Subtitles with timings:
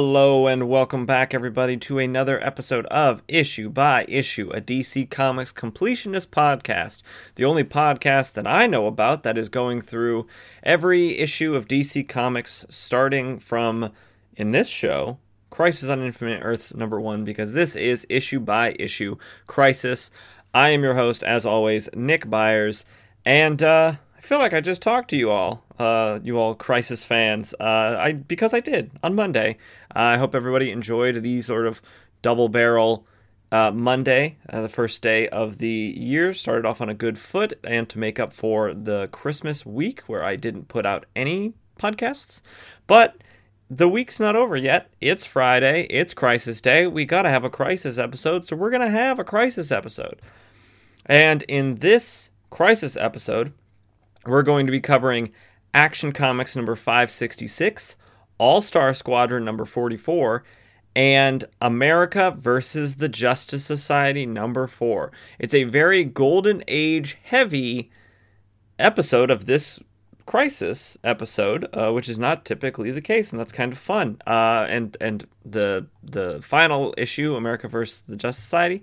[0.00, 5.52] Hello and welcome back, everybody, to another episode of Issue by Issue, a DC Comics
[5.52, 7.02] completionist podcast.
[7.34, 10.28] The only podcast that I know about that is going through
[10.62, 13.90] every issue of DC Comics, starting from,
[14.36, 15.18] in this show,
[15.50, 19.16] Crisis on Infinite Earths number one, because this is issue by issue
[19.48, 20.12] Crisis.
[20.54, 22.84] I am your host, as always, Nick Byers,
[23.24, 27.04] and uh, I feel like I just talked to you all, uh, you all Crisis
[27.04, 29.58] fans, uh, I because I did on Monday.
[29.98, 31.82] I hope everybody enjoyed the sort of
[32.22, 33.06] double barrel
[33.50, 36.32] uh, Monday, uh, the first day of the year.
[36.32, 40.22] Started off on a good foot, and to make up for the Christmas week where
[40.22, 42.40] I didn't put out any podcasts,
[42.86, 43.22] but.
[43.70, 44.88] The week's not over yet.
[44.98, 45.82] It's Friday.
[45.90, 46.86] It's Crisis Day.
[46.86, 50.22] We got to have a Crisis episode, so we're going to have a Crisis episode.
[51.04, 53.52] And in this Crisis episode,
[54.24, 55.32] we're going to be covering
[55.74, 57.96] Action Comics number 566,
[58.38, 60.42] All Star Squadron number 44,
[60.96, 65.12] and America versus the Justice Society number 4.
[65.38, 67.90] It's a very golden age heavy
[68.78, 69.80] episode of this
[70.26, 74.20] crisis episode, uh, which is not typically the case, and that's kind of fun.
[74.26, 78.82] Uh, and and the the final issue, America versus the Justice Society,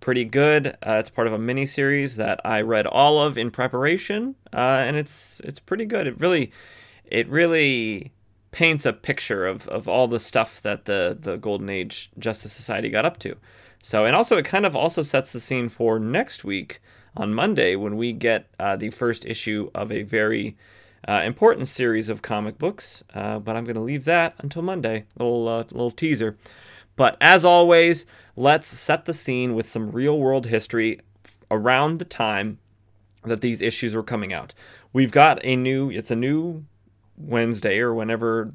[0.00, 0.76] pretty good.
[0.86, 4.84] Uh, it's part of a mini series that I read all of in preparation, uh,
[4.86, 6.06] and it's it's pretty good.
[6.06, 6.52] It really
[7.06, 8.12] it really
[8.52, 12.88] paints a picture of, of all the stuff that the the Golden Age Justice Society
[12.88, 13.36] got up to.
[13.82, 16.80] So, and also it kind of also sets the scene for next week
[17.16, 20.56] on Monday when we get uh, the first issue of a very
[21.08, 23.02] uh, important series of comic books.
[23.12, 25.06] Uh, but I'm going to leave that until Monday.
[25.18, 26.36] Little uh, little teaser.
[26.94, 28.06] But as always,
[28.36, 31.00] let's set the scene with some real world history
[31.50, 32.58] around the time
[33.24, 34.54] that these issues were coming out.
[34.92, 36.64] We've got a new, it's a new
[37.16, 38.50] Wednesday or whenever,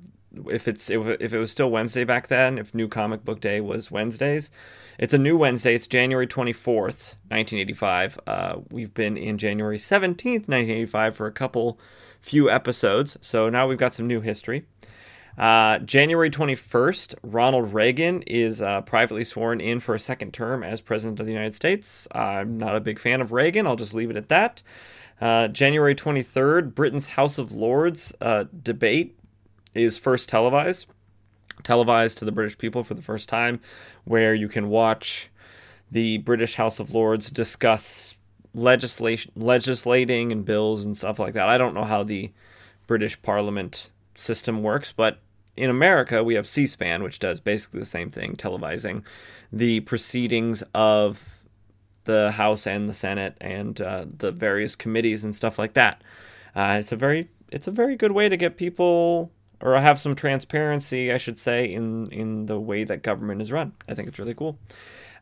[0.49, 3.91] if it's if, it was still Wednesday back then, if New Comic Book Day was
[3.91, 4.51] Wednesdays,
[4.97, 5.75] it's a new Wednesday.
[5.75, 8.19] It's January 24th, 1985.
[8.25, 11.79] Uh, we've been in January 17th, 1985 for a couple
[12.19, 13.17] few episodes.
[13.21, 14.65] So now we've got some new history.
[15.37, 20.81] Uh, January 21st, Ronald Reagan is uh, privately sworn in for a second term as
[20.81, 22.07] President of the United States.
[22.11, 24.63] I'm not a big fan of Reagan, I'll just leave it at that.
[25.19, 29.17] Uh, January 23rd, Britain's House of Lords uh, debate
[29.73, 30.87] is first televised.
[31.63, 33.59] Televised to the British people for the first time,
[34.03, 35.29] where you can watch
[35.91, 38.15] the British House of Lords discuss
[38.53, 41.49] legislation, legislating and bills and stuff like that.
[41.49, 42.31] I don't know how the
[42.85, 45.19] British Parliament system works, but
[45.55, 49.03] in America, we have C SPAN, which does basically the same thing, televising
[49.51, 51.36] the proceedings of
[52.07, 56.01] the House and the Senate and uh, the various committees and stuff like that.
[56.55, 59.31] Uh, it's a very it's a very good way to get people
[59.61, 63.73] or have some transparency, I should say, in in the way that government is run.
[63.87, 64.57] I think it's really cool.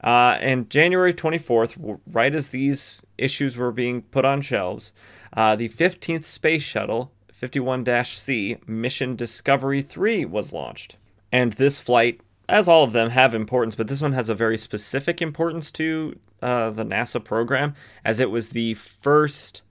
[0.04, 4.94] Uh, and January 24th, right as these issues were being put on shelves,
[5.34, 10.96] uh, the 15th Space Shuttle 51 C Mission Discovery 3 was launched.
[11.32, 14.58] And this flight, as all of them, have importance, but this one has a very
[14.58, 17.74] specific importance to uh, the NASA program,
[18.04, 19.64] as it was the first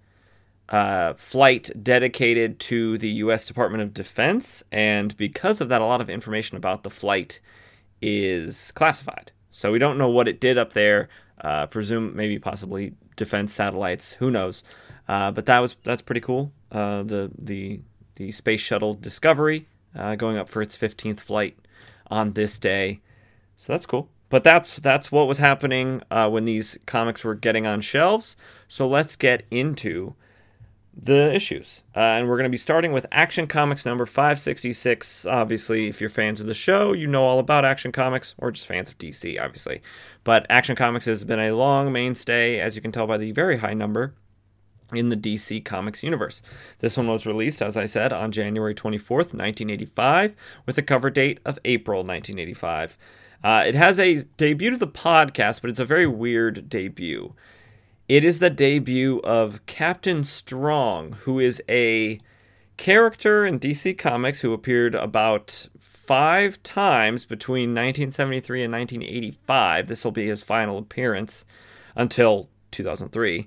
[0.68, 3.46] uh, flight dedicated to the U.S.
[3.46, 4.64] Department of Defense.
[4.72, 7.38] And because of that, a lot of information about the flight
[8.02, 9.30] is classified.
[9.52, 11.08] So we don't know what it did up there.
[11.40, 14.14] Uh, presume maybe possibly defense satellites.
[14.14, 14.64] Who knows?
[15.06, 16.50] Uh, but that was that's pretty cool.
[16.72, 17.82] Uh, the the
[18.16, 21.56] the space shuttle Discovery uh, going up for its 15th flight
[22.08, 23.00] on this day,
[23.56, 24.08] so that's cool.
[24.34, 28.36] But that's that's what was happening uh, when these comics were getting on shelves.
[28.66, 30.16] So let's get into
[30.92, 35.24] the issues, uh, and we're going to be starting with Action Comics number 566.
[35.24, 38.66] Obviously, if you're fans of the show, you know all about Action Comics, or just
[38.66, 39.80] fans of DC, obviously.
[40.24, 43.58] But Action Comics has been a long mainstay, as you can tell by the very
[43.58, 44.14] high number
[44.92, 46.42] in the DC Comics universe.
[46.80, 50.34] This one was released, as I said, on January 24th, 1985,
[50.66, 52.98] with a cover date of April 1985.
[53.44, 57.32] Uh, it has a debut to the podcast, but it's a very weird debut.
[58.08, 62.18] It is the debut of Captain Strong, who is a
[62.76, 69.86] character in DC Comics who appeared about five times between 1973 and 1985.
[69.86, 71.44] This will be his final appearance
[71.94, 73.46] until 2003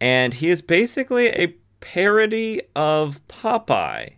[0.00, 4.14] and he is basically a parody of Popeye.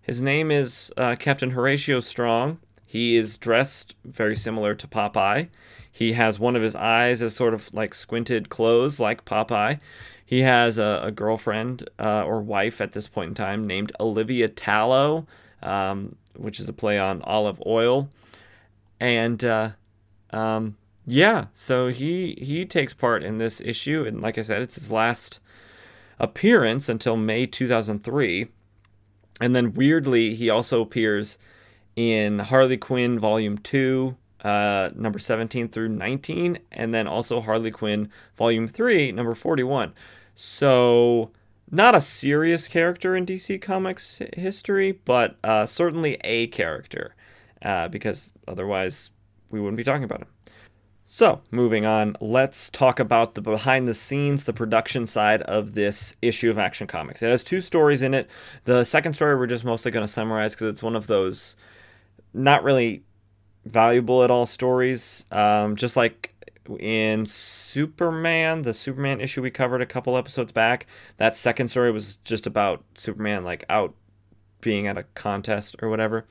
[0.00, 2.58] His name is uh, Captain Horatio Strong.
[2.92, 5.48] He is dressed very similar to Popeye.
[5.90, 9.80] He has one of his eyes as sort of like squinted closed, like Popeye.
[10.26, 14.46] He has a, a girlfriend uh, or wife at this point in time named Olivia
[14.46, 15.26] Tallow,
[15.62, 18.10] um, which is a play on olive oil.
[19.00, 19.70] and uh,
[20.28, 24.74] um, yeah, so he he takes part in this issue, and like I said, it's
[24.74, 25.38] his last
[26.18, 28.48] appearance until May 2003.
[29.40, 31.38] And then weirdly, he also appears
[31.96, 38.10] in Harley Quinn Volume 2, uh, number 17 through 19, and then also Harley Quinn
[38.36, 39.92] Volume 3, number 41.
[40.34, 41.30] So,
[41.70, 47.14] not a serious character in DC Comics history, but uh, certainly a character,
[47.62, 49.10] uh, because otherwise
[49.50, 50.28] we wouldn't be talking about him.
[51.14, 56.16] So, moving on, let's talk about the behind the scenes, the production side of this
[56.22, 57.22] issue of Action Comics.
[57.22, 58.30] It has two stories in it.
[58.64, 61.54] The second story we're just mostly going to summarize because it's one of those
[62.34, 63.02] not really
[63.64, 65.24] valuable at all stories.
[65.30, 66.34] Um, just like
[66.78, 70.86] in Superman, the Superman issue we covered a couple episodes back,
[71.16, 73.94] that second story was just about Superman like out
[74.60, 76.24] being at a contest or whatever.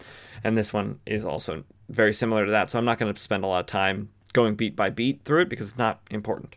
[0.44, 2.71] And this one is also very similar to that.
[2.71, 5.42] So I'm not going to spend a lot of time going beat by beat through
[5.42, 6.56] it because it's not important.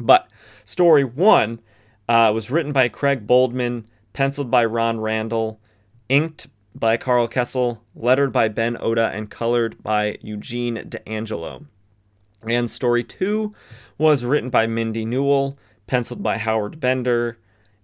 [0.00, 0.28] But
[0.64, 1.60] story one
[2.08, 5.60] uh, was written by Craig Boldman, penciled by Ron Randall,
[6.08, 11.66] inked by Karl Kesel, lettered by Ben Oda, and colored by Eugene D'Angelo.
[12.46, 13.54] And story two
[13.96, 17.38] was written by Mindy Newell, penciled by Howard Bender,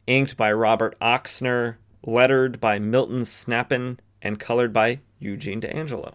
[0.06, 6.14] inked by Robert Oksner, lettered by Milton Snapinn, and colored by Eugene D'Angelo.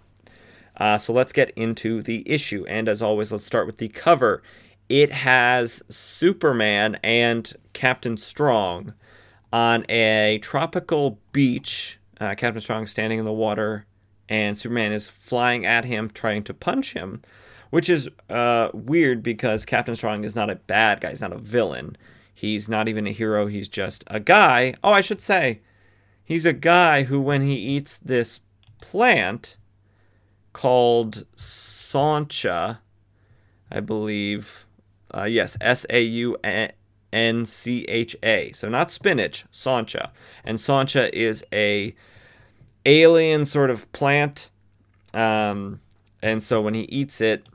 [0.77, 2.65] Uh, so let's get into the issue.
[2.67, 4.43] And as always, let's start with the cover.
[4.89, 8.93] It has Superman and Captain Strong
[9.53, 11.97] on a tropical beach.
[12.19, 13.85] Uh, Captain Strong standing in the water,
[14.29, 17.21] and Superman is flying at him, trying to punch him,
[17.69, 21.09] which is uh, weird because Captain Strong is not a bad guy.
[21.09, 21.97] He's not a villain.
[22.33, 23.47] He's not even a hero.
[23.47, 24.73] He's just a guy.
[24.83, 25.61] Oh, I should say,
[26.23, 28.39] he's a guy who, when he eats this
[28.81, 29.57] plant,
[30.53, 32.79] called Sauncha,
[33.69, 34.65] I believe.
[35.13, 36.37] Uh, yes, S A U
[37.15, 38.51] N C H A.
[38.51, 40.11] So not spinach, Sauncha.
[40.43, 41.95] And Sauncha is a
[42.85, 44.51] alien sort of plant.
[45.13, 45.79] Um,
[46.21, 47.47] and so when he eats it,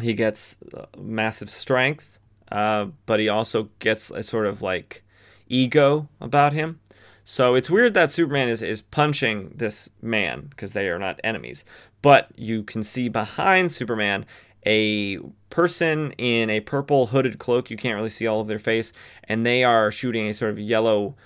[0.00, 2.18] he gets uh, massive strength,
[2.52, 5.02] uh, but he also gets a sort of like
[5.48, 6.78] ego about him.
[7.24, 11.64] So it's weird that Superman is, is punching this man because they are not enemies.
[12.02, 14.24] But you can see behind Superman
[14.66, 15.18] a
[15.48, 17.70] person in a purple hooded cloak.
[17.70, 18.92] You can't really see all of their face.
[19.24, 21.16] And they are shooting a sort of yellow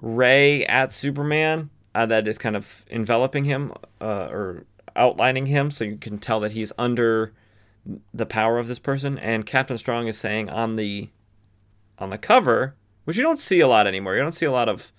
[0.00, 4.64] ray at Superman uh, that is kind of enveloping him uh, or
[4.94, 5.70] outlining him.
[5.70, 7.32] So you can tell that he's under
[8.12, 9.18] the power of this person.
[9.18, 11.10] And Captain Strong is saying on the
[11.98, 12.74] on the cover,
[13.04, 14.14] which you don't see a lot anymore.
[14.14, 14.92] You don't see a lot of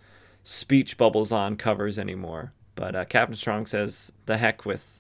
[0.44, 2.54] speech bubbles on covers anymore.
[2.76, 4.97] But uh, Captain Strong says, "The heck with,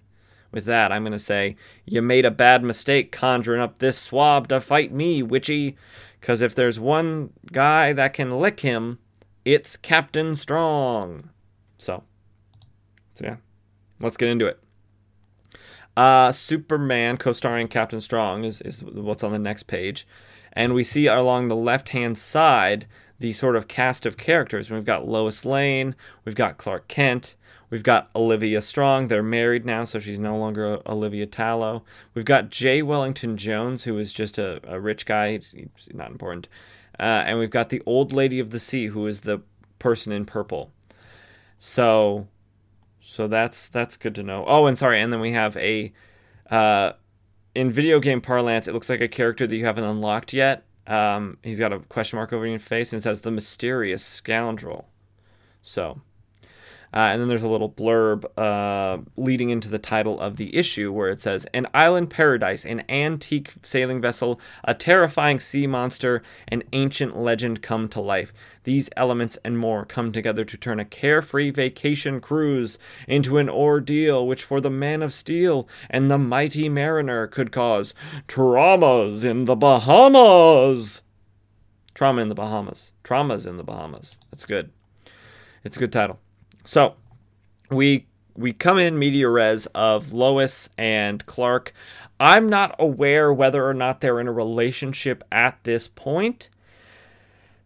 [0.51, 1.55] with that." I'm gonna say,
[1.85, 5.77] "You made a bad mistake conjuring up this swab to fight me, witchy.
[6.21, 8.99] Cause if there's one guy that can lick him,
[9.45, 11.29] it's Captain Strong."
[11.77, 12.03] So,
[13.13, 13.35] so yeah,
[13.99, 14.59] let's get into it.
[15.95, 20.07] Uh, Superman, co-starring Captain Strong, is, is what's on the next page,
[20.53, 22.85] and we see along the left-hand side
[23.19, 24.69] the sort of cast of characters.
[24.69, 27.35] We've got Lois Lane, we've got Clark Kent,
[27.69, 29.07] We've got Olivia Strong.
[29.07, 31.83] They're married now, so she's no longer Olivia Tallow.
[32.13, 35.33] We've got Jay Wellington Jones, who is just a, a rich guy.
[35.33, 35.53] He's
[35.93, 36.47] not important.
[36.99, 39.41] Uh, and we've got the Old Lady of the Sea, who is the
[39.79, 40.71] person in purple.
[41.59, 42.27] So,
[43.01, 44.45] so that's that's good to know.
[44.47, 45.91] Oh, and sorry, and then we have a,
[46.49, 46.93] uh,
[47.53, 50.63] in video game parlance, it looks like a character that you haven't unlocked yet.
[50.85, 54.87] Um, he's got a question mark over his face, and it says the mysterious scoundrel.
[55.61, 56.01] So,
[56.93, 60.91] uh, and then there's a little blurb uh, leading into the title of the issue
[60.91, 66.63] where it says An island paradise, an antique sailing vessel, a terrifying sea monster, an
[66.73, 68.33] ancient legend come to life.
[68.63, 72.77] These elements and more come together to turn a carefree vacation cruise
[73.07, 77.93] into an ordeal which, for the man of steel and the mighty mariner, could cause
[78.27, 81.01] traumas in the Bahamas.
[81.97, 82.91] Trauma in the Bahamas.
[83.03, 84.17] Traumas in the Bahamas.
[84.29, 84.69] That's good.
[85.63, 86.19] It's a good title.
[86.67, 86.95] So
[87.71, 88.05] we
[88.35, 91.73] we come in media res of Lois and Clark.
[92.19, 96.49] I'm not aware whether or not they're in a relationship at this point.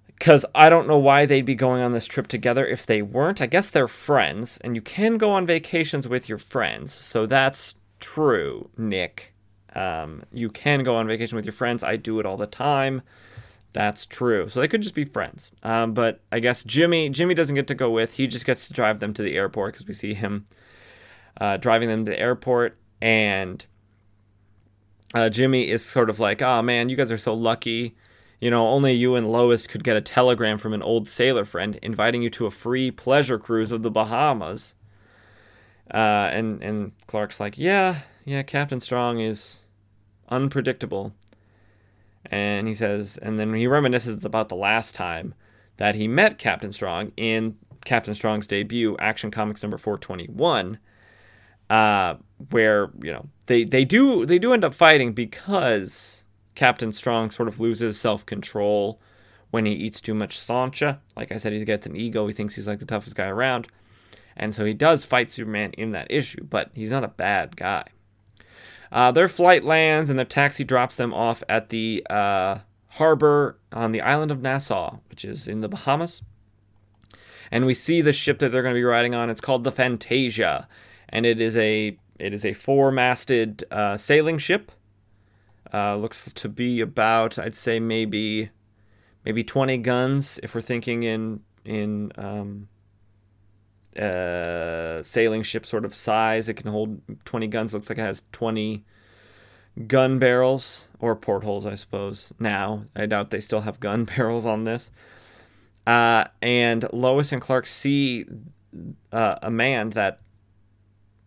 [0.05, 3.41] Because I don't know why they'd be going on this trip together if they weren't.
[3.41, 6.93] I guess they're friends, and you can go on vacations with your friends.
[6.93, 9.33] So that's true, Nick.
[9.73, 11.83] Um, you can go on vacation with your friends.
[11.83, 13.01] I do it all the time.
[13.73, 14.49] That's true.
[14.49, 15.51] So they could just be friends.
[15.63, 18.15] Um, but I guess Jimmy Jimmy doesn't get to go with.
[18.15, 20.45] He just gets to drive them to the airport because we see him
[21.39, 22.77] uh, driving them to the airport.
[23.01, 23.65] and
[25.13, 27.95] uh, Jimmy is sort of like, "Oh man, you guys are so lucky."
[28.39, 31.77] You know, only you and Lois could get a telegram from an old sailor friend
[31.83, 34.73] inviting you to a free pleasure cruise of the Bahamas.
[35.93, 39.59] Uh, and and Clark's like, yeah, yeah, Captain Strong is
[40.29, 41.13] unpredictable.
[42.31, 45.35] And he says, and then he reminisces about the last time
[45.77, 50.79] that he met Captain Strong in Captain Strong's debut, Action Comics number 421,
[51.69, 52.15] uh,
[52.49, 56.23] where you know they they do they do end up fighting because
[56.55, 59.01] Captain Strong sort of loses self control
[59.49, 60.99] when he eats too much Sauncha.
[61.17, 62.27] Like I said, he gets an ego.
[62.27, 63.67] He thinks he's like the toughest guy around.
[64.37, 67.85] And so he does fight Superman in that issue, but he's not a bad guy.
[68.91, 73.91] Uh, their flight lands and their taxi drops them off at the uh, harbor on
[73.91, 76.21] the island of Nassau, which is in the Bahamas.
[77.49, 79.29] And we see the ship that they're going to be riding on.
[79.29, 80.67] It's called the Fantasia,
[81.09, 84.71] and it is a it is a four-masted uh, sailing ship
[85.73, 88.49] uh, looks to be about, I'd say maybe,
[89.25, 92.67] maybe 20 guns if we're thinking in in um,
[93.97, 96.49] uh, sailing ship sort of size.
[96.49, 97.73] It can hold 20 guns.
[97.73, 98.83] Looks like it has 20
[99.87, 102.33] gun barrels or portholes, I suppose.
[102.39, 104.91] Now I doubt they still have gun barrels on this.
[105.87, 108.25] Uh, and Lois and Clark see
[109.11, 110.19] uh, a man that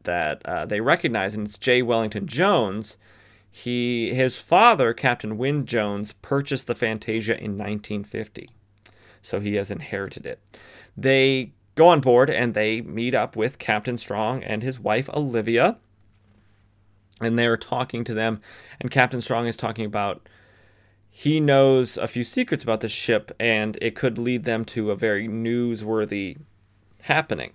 [0.05, 1.81] that uh, they recognize, and it's J.
[1.81, 2.99] Wellington Jones
[3.57, 8.49] he his father, Captain Wyn Jones, purchased the Fantasia in 1950.
[9.23, 10.41] So he has inherited it.
[10.97, 15.79] They go on board and they meet up with Captain Strong and his wife Olivia.
[17.21, 18.41] And they're talking to them
[18.81, 20.29] and Captain Strong is talking about
[21.11, 24.97] he knows a few secrets about the ship and it could lead them to a
[24.97, 26.39] very newsworthy
[27.03, 27.53] happening.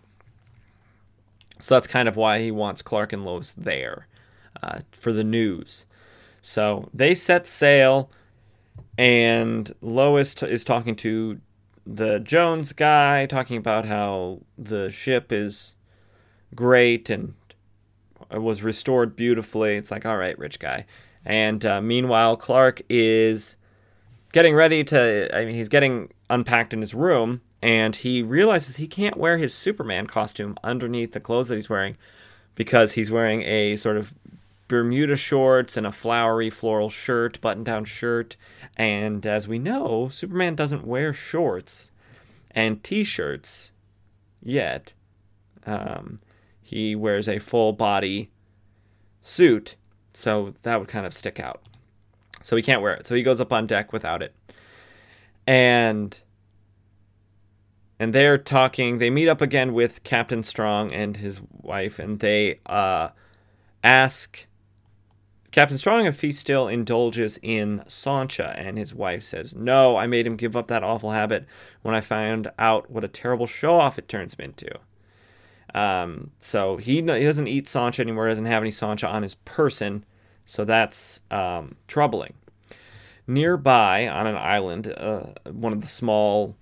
[1.59, 4.07] So that's kind of why he wants Clark and Lois there
[4.63, 5.85] uh, for the news.
[6.41, 8.09] So they set sail,
[8.97, 11.41] and Lois t- is talking to
[11.91, 15.73] the Jones guy, talking about how the ship is
[16.53, 17.33] great and
[18.31, 19.75] was restored beautifully.
[19.75, 20.85] It's like, all right, rich guy.
[21.25, 23.55] And uh, meanwhile, Clark is
[24.31, 28.87] getting ready to, I mean, he's getting unpacked in his room, and he realizes he
[28.87, 31.97] can't wear his Superman costume underneath the clothes that he's wearing
[32.53, 34.13] because he's wearing a sort of
[34.69, 38.37] Bermuda shorts and a flowery floral shirt, button down shirt.
[38.77, 41.91] And as we know, Superman doesn't wear shorts
[42.51, 43.71] and t shirts
[44.41, 44.93] yet.
[45.65, 46.19] Um,
[46.61, 48.29] he wears a full body
[49.21, 49.75] suit,
[50.13, 51.61] so that would kind of stick out.
[52.43, 53.07] So he can't wear it.
[53.07, 54.33] So he goes up on deck without it.
[55.45, 56.17] And
[57.99, 58.99] and they're talking.
[58.99, 63.09] They meet up again with Captain Strong and his wife, and they uh,
[63.83, 64.45] ask
[65.59, 70.25] Captain Strong if he still indulges in Sauncha, and his wife says, No, I made
[70.25, 71.45] him give up that awful habit
[71.81, 74.69] when I found out what a terrible show off it turns him into.
[75.75, 80.05] Um, so he, he doesn't eat Sauncha anymore, doesn't have any Sauncha on his person,
[80.45, 82.35] so that's um, troubling.
[83.27, 86.55] Nearby, on an island, uh, one of the small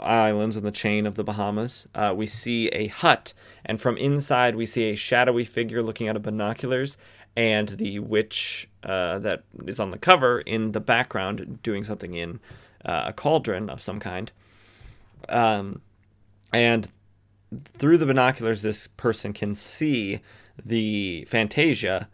[0.00, 3.34] islands in the chain of the Bahamas, uh, we see a hut,
[3.64, 6.96] and from inside we see a shadowy figure looking out of binoculars,
[7.36, 12.40] and the witch uh, that is on the cover in the background doing something in
[12.84, 14.32] uh, a cauldron of some kind.
[15.28, 15.82] Um,
[16.52, 16.88] and
[17.64, 20.20] through the binoculars, this person can see
[20.64, 22.08] the Fantasia,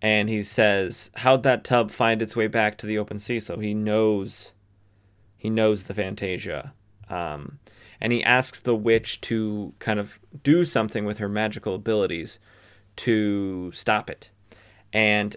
[0.00, 3.58] and he says, "How'd that tub find its way back to the open sea?" So
[3.58, 4.52] he knows,
[5.36, 6.72] he knows the Fantasia.
[7.10, 7.58] Um,
[8.00, 12.38] and he asks the witch to kind of do something with her magical abilities
[12.96, 14.30] to stop it
[14.94, 15.36] and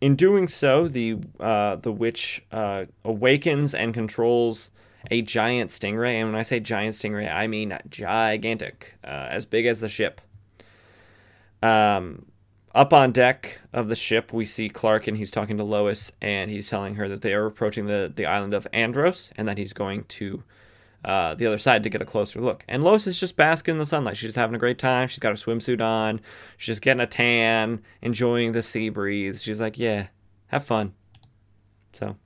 [0.00, 4.70] in doing so, the uh, the witch uh, awakens and controls
[5.10, 6.14] a giant stingray.
[6.14, 10.20] And when I say giant stingray, I mean gigantic, uh, as big as the ship.
[11.62, 12.26] Um,
[12.74, 16.50] up on deck of the ship, we see Clark, and he's talking to Lois, and
[16.50, 19.72] he's telling her that they are approaching the the island of Andros, and that he's
[19.72, 20.42] going to
[21.04, 22.64] uh, the other side to get a closer look.
[22.68, 24.16] And Lois is just basking in the sunlight.
[24.16, 25.08] She's just having a great time.
[25.08, 26.20] She's got her swimsuit on.
[26.56, 29.42] She's just getting a tan, enjoying the sea breeze.
[29.42, 30.08] She's like, yeah,
[30.48, 30.94] have fun.
[31.92, 32.16] So,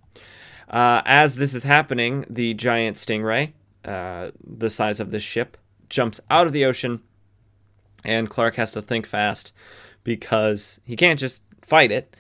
[0.68, 3.52] uh, as this is happening, the giant stingray,
[3.85, 5.56] uh, the size of this ship,
[5.88, 7.02] jumps out of the ocean,
[8.04, 9.52] and Clark has to think fast
[10.04, 12.16] because he can't just fight it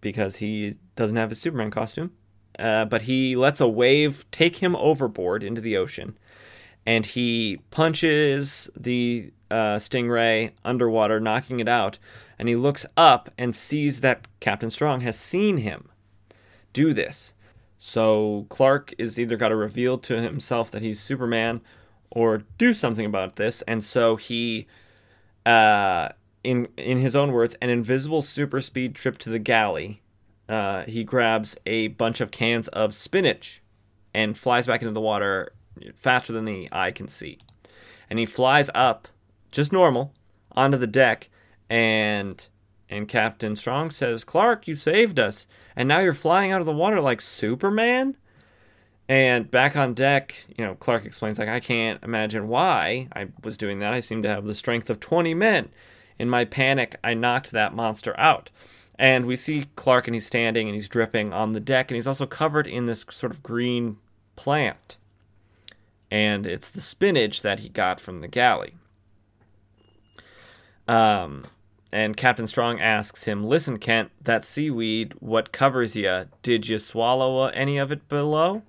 [0.00, 2.12] because he doesn't have his Superman costume.
[2.58, 6.18] Uh, but he lets a wave take him overboard into the ocean,
[6.84, 11.98] and he punches the uh, stingray underwater, knocking it out.
[12.38, 15.88] and he looks up and sees that Captain Strong has seen him
[16.72, 17.34] do this.
[17.78, 21.60] So Clark is either got to reveal to himself that he's Superman
[22.10, 24.66] or do something about this, and so he,
[25.44, 26.08] uh,
[26.42, 30.00] in in his own words, an invisible super speed trip to the galley.
[30.48, 33.60] Uh, he grabs a bunch of cans of spinach
[34.14, 35.52] and flies back into the water
[35.96, 37.38] faster than the eye can see.
[38.08, 39.08] And he flies up,
[39.50, 40.12] just normal,
[40.52, 41.28] onto the deck,
[41.68, 42.46] and
[42.90, 46.72] and Captain Strong says, "Clark, you saved us, and now you're flying out of the
[46.72, 48.16] water like Superman."
[49.08, 53.56] And back on deck, you know, Clark explains, like, I can't imagine why I was
[53.56, 53.94] doing that.
[53.94, 55.70] I seem to have the strength of 20 men.
[56.18, 58.50] In my panic, I knocked that monster out.
[58.98, 62.06] And we see Clark, and he's standing and he's dripping on the deck, and he's
[62.06, 63.98] also covered in this sort of green
[64.34, 64.96] plant.
[66.10, 68.74] And it's the spinach that he got from the galley.
[70.88, 71.46] Um,
[71.92, 76.26] and Captain Strong asks him, Listen, Kent, that seaweed, what covers you?
[76.42, 78.62] Did you swallow any of it below?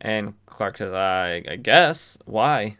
[0.00, 2.18] And Clark says, I, I guess.
[2.26, 2.76] Why?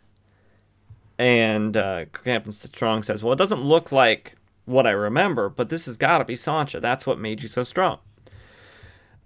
[1.18, 5.86] And uh, Captain Strong says, Well, it doesn't look like what I remember, but this
[5.86, 6.80] has got to be Sauncha.
[6.80, 7.98] That's what made you so strong.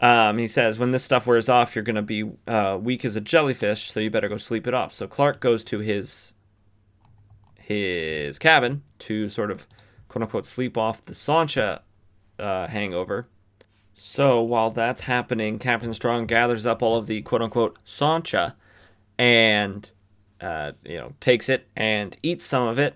[0.01, 3.17] Um, he says, When this stuff wears off, you're going to be uh, weak as
[3.17, 4.93] a jellyfish, so you better go sleep it off.
[4.93, 6.33] So Clark goes to his
[7.57, 9.67] his cabin to sort of
[10.09, 11.81] quote unquote sleep off the Sauncha
[12.39, 13.29] uh, hangover.
[13.93, 18.55] So while that's happening, Captain Strong gathers up all of the quote unquote Sauncha
[19.19, 19.91] and
[20.41, 22.95] uh, you know takes it and eats some of it,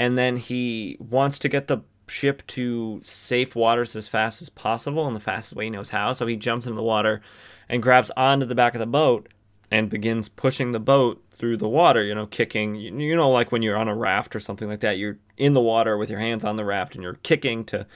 [0.00, 5.06] and then he wants to get the ship to safe waters as fast as possible
[5.06, 6.14] in the fastest way he knows how.
[6.14, 7.20] So he jumps into the water
[7.68, 9.28] and grabs onto the back of the boat
[9.70, 13.60] and begins pushing the boat through the water, you know, kicking, you know, like when
[13.60, 16.46] you're on a raft or something like that, you're in the water with your hands
[16.46, 17.86] on the raft and you're kicking to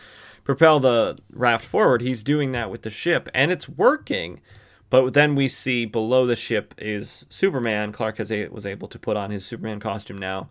[0.45, 2.03] propel the raft forward.
[2.03, 4.43] He's doing that with the ship, and it's working.
[4.91, 7.93] But then we see below the ship is Superman.
[7.93, 10.51] Clark has a, was able to put on his Superman costume now,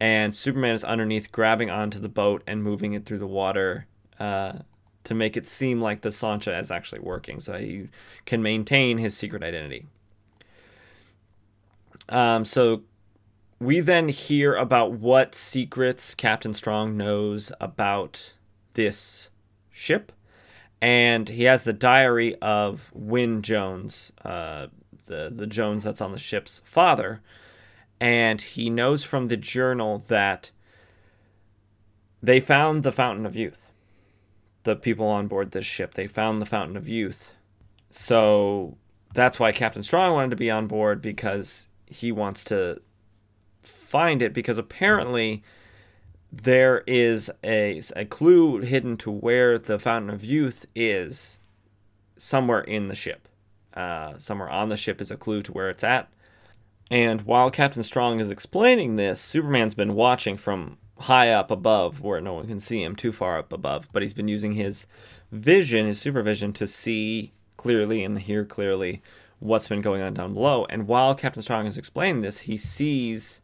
[0.00, 3.86] and Superman is underneath, grabbing onto the boat and moving it through the water
[4.18, 4.54] uh,
[5.04, 7.88] to make it seem like the Sauncha is actually working, so he
[8.24, 9.86] can maintain his secret identity.
[12.08, 12.82] Um, so
[13.60, 18.32] we then hear about what secrets Captain Strong knows about
[18.74, 19.28] this
[19.70, 20.12] ship,
[20.80, 24.68] and he has the diary of Wyn Jones, uh,
[25.06, 27.20] the the Jones that's on the ship's father,
[28.00, 30.50] and he knows from the journal that
[32.22, 33.70] they found the Fountain of Youth.
[34.64, 37.32] The people on board this ship, they found the Fountain of Youth.
[37.90, 38.76] So
[39.12, 42.80] that's why Captain Strong wanted to be on board because he wants to
[43.62, 45.42] find it because apparently
[46.32, 51.38] there is a, a clue hidden to where the Fountain of Youth is
[52.16, 53.28] somewhere in the ship.
[53.74, 56.10] Uh, somewhere on the ship is a clue to where it's at.
[56.90, 62.20] And while Captain Strong is explaining this, Superman's been watching from high up above where
[62.20, 64.86] no one can see him, too far up above, but he's been using his
[65.30, 69.02] vision, his supervision, to see clearly and hear clearly
[69.38, 70.66] what's been going on down below.
[70.68, 73.40] And while Captain Strong is explaining this, he sees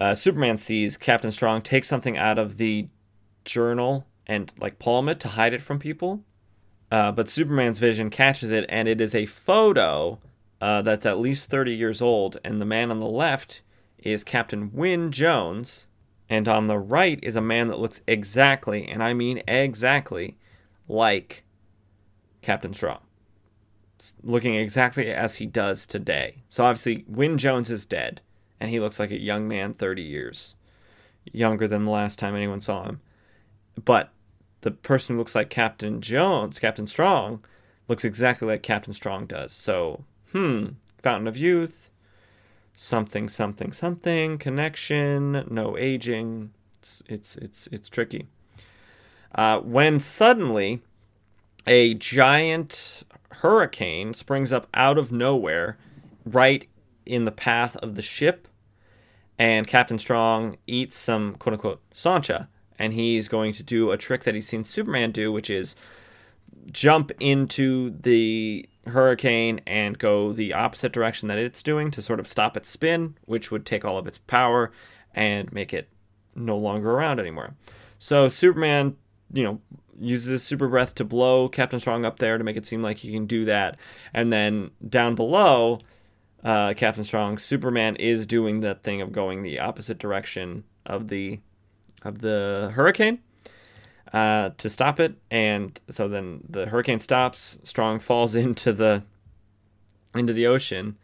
[0.00, 2.88] uh, Superman sees Captain Strong take something out of the
[3.44, 6.24] journal and like palm it to hide it from people.
[6.90, 10.18] Uh, but Superman's vision catches it, and it is a photo
[10.62, 12.38] uh, that's at least 30 years old.
[12.44, 13.62] And the man on the left
[13.98, 15.88] is Captain Wyn Jones,
[16.28, 20.38] and on the right is a man that looks exactly, and I mean exactly,
[20.86, 21.42] like
[22.42, 23.00] Captain Strong.
[24.22, 26.42] looking exactly as he does today.
[26.48, 28.20] So obviously, Wyn Jones is dead
[28.60, 30.54] and he looks like a young man 30 years
[31.32, 33.00] younger than the last time anyone saw him.
[33.84, 34.10] But
[34.60, 37.44] the person who looks like Captain Jones, Captain Strong,
[37.88, 39.52] looks exactly like Captain Strong does.
[39.52, 40.66] So, hmm,
[41.02, 41.90] Fountain of Youth,
[42.74, 46.52] something, something, something, connection, no aging.
[46.80, 48.26] It's it's it's, it's tricky.
[49.34, 50.82] Uh, when suddenly
[51.66, 55.78] a giant hurricane springs up out of nowhere,
[56.24, 56.68] right
[57.06, 58.48] in the path of the ship
[59.38, 64.24] and Captain Strong eats some quote unquote Sauncha, and he's going to do a trick
[64.24, 65.74] that he's seen Superman do, which is
[66.70, 72.26] jump into the hurricane and go the opposite direction that it's doing to sort of
[72.26, 74.72] stop its spin, which would take all of its power
[75.14, 75.88] and make it
[76.34, 77.54] no longer around anymore.
[77.98, 78.96] So Superman,
[79.32, 79.60] you know,
[80.00, 82.98] uses his super breath to blow Captain Strong up there to make it seem like
[82.98, 83.78] he can do that,
[84.12, 85.80] and then down below
[86.42, 91.40] uh, Captain Strong, Superman is doing that thing of going the opposite direction of the
[92.02, 93.20] of the hurricane,
[94.12, 95.14] uh, to stop it.
[95.30, 97.58] And so then the hurricane stops.
[97.64, 99.04] Strong falls into the
[100.14, 100.96] into the ocean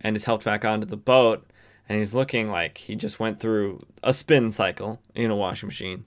[0.00, 1.46] and is helped back onto the boat.
[1.88, 6.04] And he's looking like he just went through a spin cycle in a washing machine.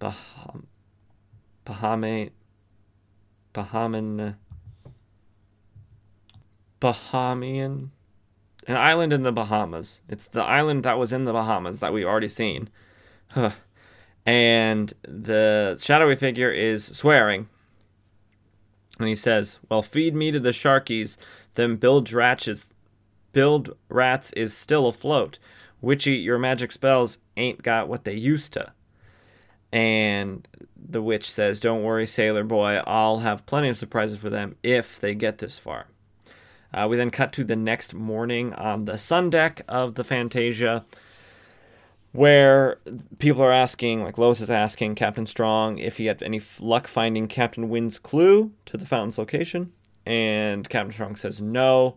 [0.00, 0.64] Baham,
[1.66, 2.30] Bahame,
[3.52, 4.36] Bahaman,
[6.80, 7.88] Bahamian,
[8.66, 10.00] an island in the Bahamas.
[10.08, 12.68] It's the island that was in the Bahamas that we've already seen.
[14.26, 17.48] and the shadowy figure is swearing.
[18.98, 21.16] And he says, Well, feed me to the sharkies,
[21.54, 22.68] then build ratchets
[23.32, 25.38] Build Rats is still afloat.
[25.80, 28.72] Witchy, your magic spells ain't got what they used to.
[29.70, 34.56] And the witch says, Don't worry, sailor boy, I'll have plenty of surprises for them
[34.62, 35.86] if they get this far.
[36.72, 40.84] Uh, we then cut to the next morning on the sun deck of the Fantasia,
[42.12, 42.78] where
[43.18, 47.28] people are asking, like Lois is asking Captain Strong if he had any luck finding
[47.28, 49.72] Captain Wind's clue to the fountain's location.
[50.06, 51.96] And Captain Strong says no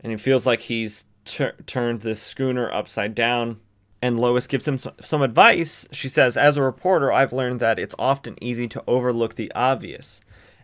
[0.00, 3.60] and he feels like he's tur- turned this schooner upside down.
[4.00, 5.86] And Lois gives him some advice.
[5.90, 10.20] She says, As a reporter, I've learned that it's often easy to overlook the obvious.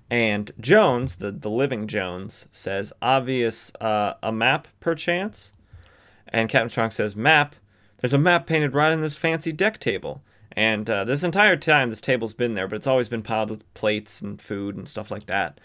[0.09, 5.53] And Jones, the, the living Jones, says, Obvious, uh, a map perchance?
[6.29, 7.57] And Captain Strong says, Map?
[8.05, 10.23] There's a map painted right on this fancy deck table.
[10.53, 13.73] And uh, this entire time, this table's been there, but it's always been piled with
[13.73, 15.59] plates and food and stuff like that.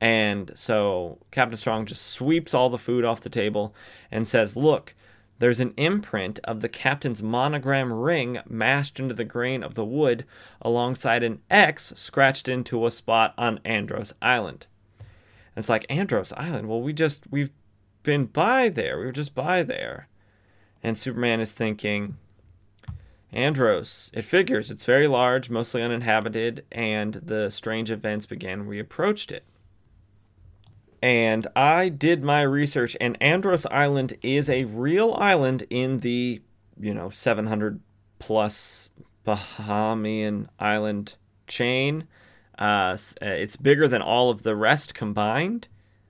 [0.00, 3.74] And so Captain Strong just sweeps all the food off the table
[4.10, 4.94] and says, Look,
[5.38, 10.24] there's an imprint of the captain's monogram ring mashed into the grain of the wood
[10.62, 14.66] alongside an X scratched into a spot on Andros Island.
[14.98, 15.08] And
[15.56, 16.70] it's like, Andros Island?
[16.70, 17.52] Well, we just, we've
[18.02, 18.98] been by there.
[18.98, 20.08] We were just by there.
[20.82, 22.16] And Superman is thinking,
[23.32, 29.32] Andros, it figures it's very large, mostly uninhabited, and the strange events began we approached
[29.32, 29.44] it
[31.02, 36.40] and I did my research, and Andros Island is a real island in the,
[36.80, 37.80] you know, 700
[38.20, 38.88] plus
[39.26, 41.16] Bahamian island
[41.48, 42.06] chain.
[42.56, 45.66] Uh, uh, it's bigger than all of the rest combined.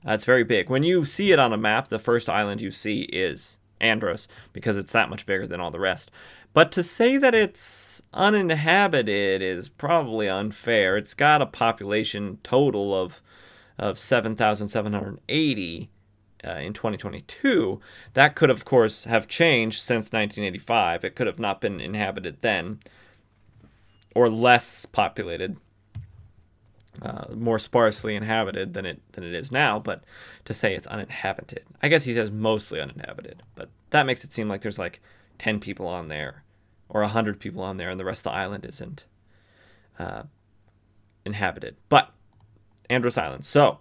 [0.06, 0.68] Uh, it's very big.
[0.68, 4.77] When you see it on a map, the first island you see is Andros because
[4.77, 6.11] it's that much bigger than all the rest.
[6.55, 10.97] But to say that it's uninhabited is probably unfair.
[10.97, 13.23] It's got a population total of
[13.79, 15.90] of 7,780
[16.47, 17.81] uh, in 2022.
[18.14, 21.05] That could, of course, have changed since 1985.
[21.05, 22.81] It could have not been inhabited then,
[24.14, 25.57] or less populated,
[27.00, 29.78] uh, more sparsely inhabited than it than it is now.
[29.78, 30.05] But
[30.44, 34.48] to say it's uninhabited, I guess he says mostly uninhabited, but that makes it seem
[34.48, 35.00] like there's like
[35.38, 36.42] 10 people on there,
[36.88, 39.05] or 100 people on there, and the rest of the island isn't
[39.98, 40.24] uh,
[41.24, 41.76] inhabited.
[41.88, 42.12] But
[42.90, 43.44] Andros Island.
[43.44, 43.78] So,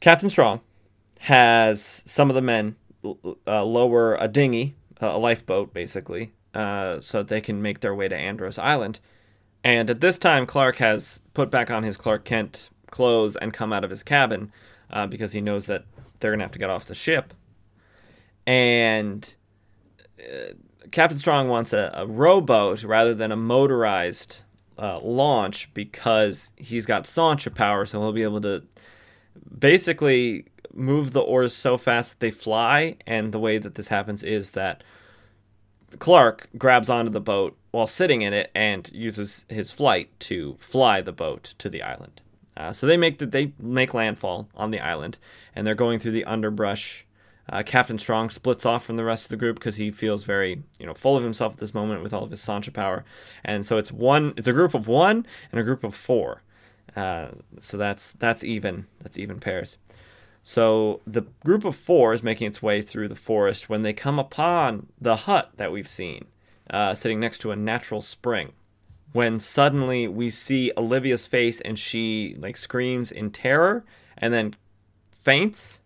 [0.00, 0.60] Captain Strong
[1.20, 2.76] has some of the men
[3.46, 8.16] uh, lower a dinghy, a lifeboat, basically, uh, so they can make their way to
[8.16, 9.00] Andros Island.
[9.62, 13.72] And at this time, Clark has put back on his Clark Kent clothes and come
[13.72, 14.52] out of his cabin
[14.90, 15.84] uh, because he knows that
[16.18, 17.34] they're going to have to get off the ship.
[18.46, 19.34] And
[20.18, 20.54] uh,
[20.90, 24.42] Captain Strong wants a, a rowboat rather than a motorized
[24.78, 28.62] uh, launch because he's got Sauncha power, so he'll be able to
[29.58, 32.96] basically move the oars so fast that they fly.
[33.06, 34.82] And the way that this happens is that
[35.98, 41.00] Clark grabs onto the boat while sitting in it and uses his flight to fly
[41.00, 42.20] the boat to the island.
[42.56, 45.18] Uh, so they make the, they make landfall on the island,
[45.54, 47.06] and they're going through the underbrush
[47.50, 50.62] uh, Captain Strong splits off from the rest of the group because he feels very,
[50.78, 53.04] you know, full of himself at this moment with all of his Sauncha power,
[53.44, 54.32] and so it's one.
[54.36, 56.42] It's a group of one and a group of four.
[56.94, 57.28] Uh,
[57.60, 58.86] so that's that's even.
[59.00, 59.78] That's even pairs.
[60.42, 64.18] So the group of four is making its way through the forest when they come
[64.18, 66.26] upon the hut that we've seen,
[66.70, 68.52] uh, sitting next to a natural spring.
[69.12, 73.84] When suddenly we see Olivia's face and she like screams in terror
[74.16, 74.54] and then
[75.10, 75.80] faints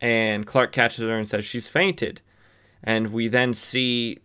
[0.00, 2.20] and Clark catches her and says she's fainted.
[2.82, 4.18] And we then see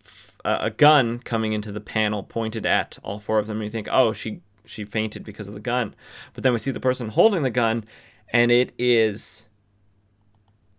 [0.43, 3.57] a gun coming into the panel pointed at all four of them.
[3.57, 5.95] And you think, oh, she she fainted because of the gun.
[6.33, 7.85] But then we see the person holding the gun,
[8.31, 9.47] and it is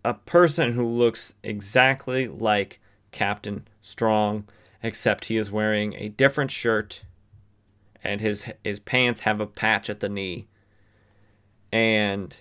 [0.05, 2.79] a person who looks exactly like
[3.11, 4.47] Captain Strong,
[4.83, 7.03] except he is wearing a different shirt,
[8.03, 10.47] and his his pants have a patch at the knee.
[11.71, 12.37] And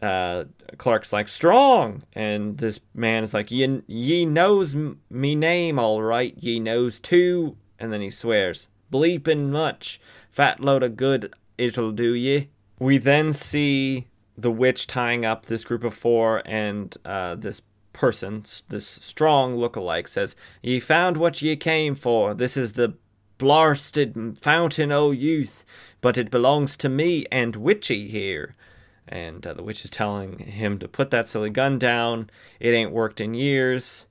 [0.00, 0.44] uh,
[0.76, 6.34] Clark's like strong, and this man is like, "Ye ye knows me name all right.
[6.38, 12.14] Ye knows too." And then he swears, "Bleeping much, fat load of good it'll do
[12.14, 17.60] ye." We then see the witch tying up this group of four, and uh, this
[17.98, 22.32] person, this strong look-alike, says, "Ye found what ye came for.
[22.32, 22.94] This is the
[23.38, 25.64] blarsted fountain, o youth,
[26.00, 28.54] but it belongs to me and Witchy here."
[29.08, 32.28] And uh, the witch is telling him to put that silly gun down.
[32.60, 34.06] It ain't worked in years.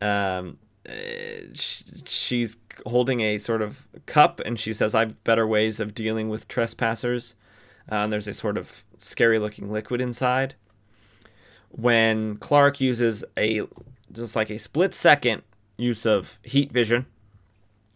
[0.00, 0.92] Um, uh,
[2.04, 6.48] she's holding a sort of cup, and she says, "I've better ways of dealing with
[6.48, 7.34] trespassers."
[7.90, 10.54] Uh, and there's a sort of scary looking liquid inside.
[11.70, 13.62] When Clark uses a
[14.12, 15.42] just like a split second
[15.76, 17.06] use of heat vision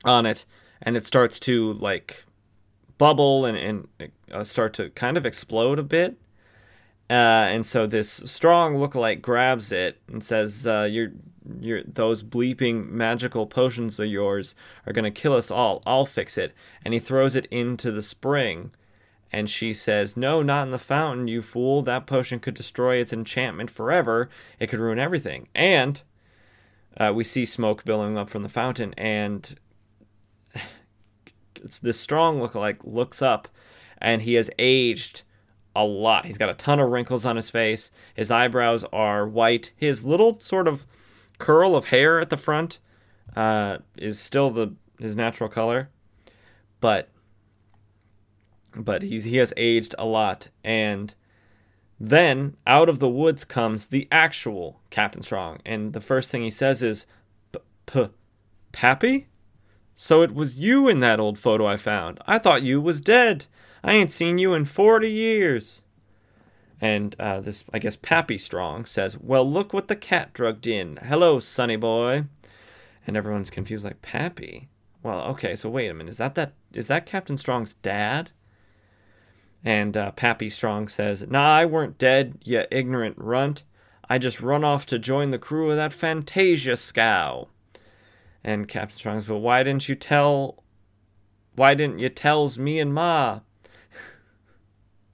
[0.04, 0.44] on it,
[0.82, 2.24] and it starts to like
[2.98, 6.16] bubble and, and uh, start to kind of explode a bit.
[7.08, 11.12] Uh, and so this strong lookalike grabs it and says, uh, "You're,
[11.84, 14.54] those bleeping magical potions of yours
[14.86, 15.82] are gonna kill us all.
[15.86, 16.52] I'll fix it."
[16.84, 18.72] And he throws it into the spring,
[19.32, 21.82] and she says, No, not in the fountain, you fool.
[21.82, 24.28] That potion could destroy its enchantment forever.
[24.58, 25.48] It could ruin everything.
[25.54, 26.02] And
[26.96, 29.56] uh, we see smoke billowing up from the fountain, and
[31.82, 33.48] this strong look-alike looks up,
[33.98, 35.22] and he has aged
[35.76, 36.26] a lot.
[36.26, 37.92] He's got a ton of wrinkles on his face.
[38.14, 39.70] His eyebrows are white.
[39.76, 40.86] His little sort of
[41.38, 42.80] curl of hair at the front
[43.36, 45.88] uh, is still the his natural color,
[46.80, 47.09] but
[48.74, 51.14] but he's he has aged a lot and
[51.98, 56.50] then out of the woods comes the actual Captain Strong and the first thing he
[56.50, 57.06] says is
[58.72, 59.28] Pappy?
[59.94, 62.20] So it was you in that old photo I found.
[62.26, 63.46] I thought you was dead.
[63.84, 65.82] I ain't seen you in 40 years.
[66.80, 70.96] And uh, this, I guess, Pappy Strong says, Well, look what the cat drugged in.
[71.02, 72.24] Hello, sonny boy.
[73.06, 74.68] And everyone's confused, like, Pappy?
[75.02, 76.10] Well, okay, so wait a minute.
[76.10, 78.30] Is that that, is that Captain Strong's dad?
[79.64, 83.62] And uh, Pappy Strong says, Nah, I weren't dead, you ignorant runt.
[84.08, 87.48] I just run off to join the crew of that Fantasia scow.
[88.42, 90.64] And Captain Strong's, But why didn't you tell.
[91.56, 93.32] Why didn't you tells me and Ma?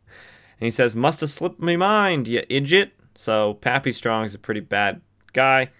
[0.09, 2.93] and he says, Must have slipped me mind, you idiot.
[3.17, 5.01] So Pappy Strong's a pretty bad
[5.33, 5.71] guy.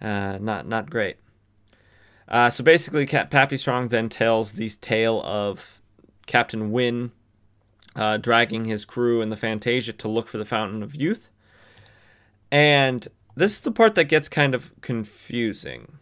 [0.00, 1.16] Uh, not not great.
[2.28, 5.80] Uh, so basically, Cap- Pappy Strong then tells the tale of
[6.26, 7.12] Captain Wyn
[7.96, 11.30] uh, dragging his crew in the Fantasia to look for the Fountain of Youth.
[12.50, 15.98] And this is the part that gets kind of confusing.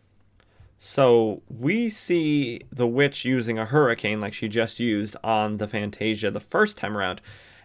[0.78, 6.30] So we see the witch using a hurricane like she just used on the Fantasia
[6.30, 7.20] the first time around,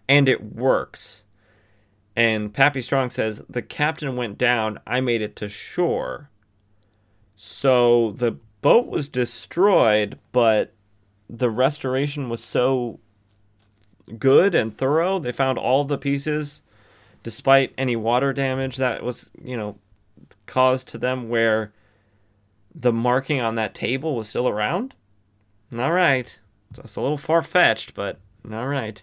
[0.08, 1.24] and it works.
[2.16, 6.30] And Pappy Strong says, The captain went down, I made it to shore.
[7.36, 10.74] So the boat was destroyed, but
[11.30, 13.00] the restoration was so
[14.18, 15.20] good and thorough.
[15.20, 16.62] They found all the pieces,
[17.24, 19.78] despite any water damage that was, you know,
[20.46, 21.74] caused to them, where
[22.74, 24.96] the marking on that table was still around.
[25.78, 26.38] All right.
[26.78, 28.20] It's a little far fetched, but
[28.52, 29.02] all right.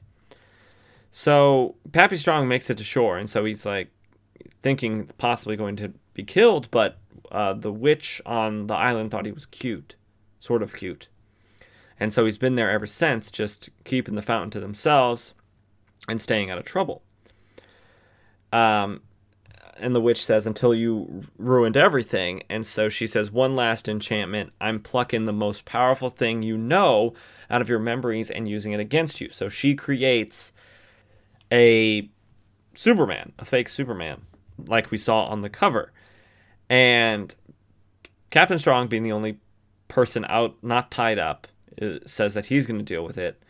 [1.11, 3.91] So Pappy Strong makes it to shore, and so he's like
[4.63, 6.99] thinking possibly going to be killed, but
[7.31, 9.97] uh, the witch on the island thought he was cute,
[10.39, 11.09] sort of cute.
[12.01, 15.35] And so he's been there ever since, just keeping the fountain to themselves
[16.09, 17.03] and staying out of trouble.
[18.53, 19.03] Um,
[19.81, 22.43] and the witch says, Until you ruined everything.
[22.49, 24.53] And so she says, One last enchantment.
[24.61, 27.15] I'm plucking the most powerful thing you know
[27.51, 29.31] out of your memories and using it against you.
[29.31, 30.53] So she creates
[31.53, 32.09] a
[32.75, 34.23] Superman, a fake Superman,
[34.67, 35.93] like we saw on the cover.
[36.69, 37.35] And
[38.31, 39.39] Captain Strong, being the only
[39.89, 41.49] person out, not tied up,
[42.07, 43.43] says that he's going to deal with it.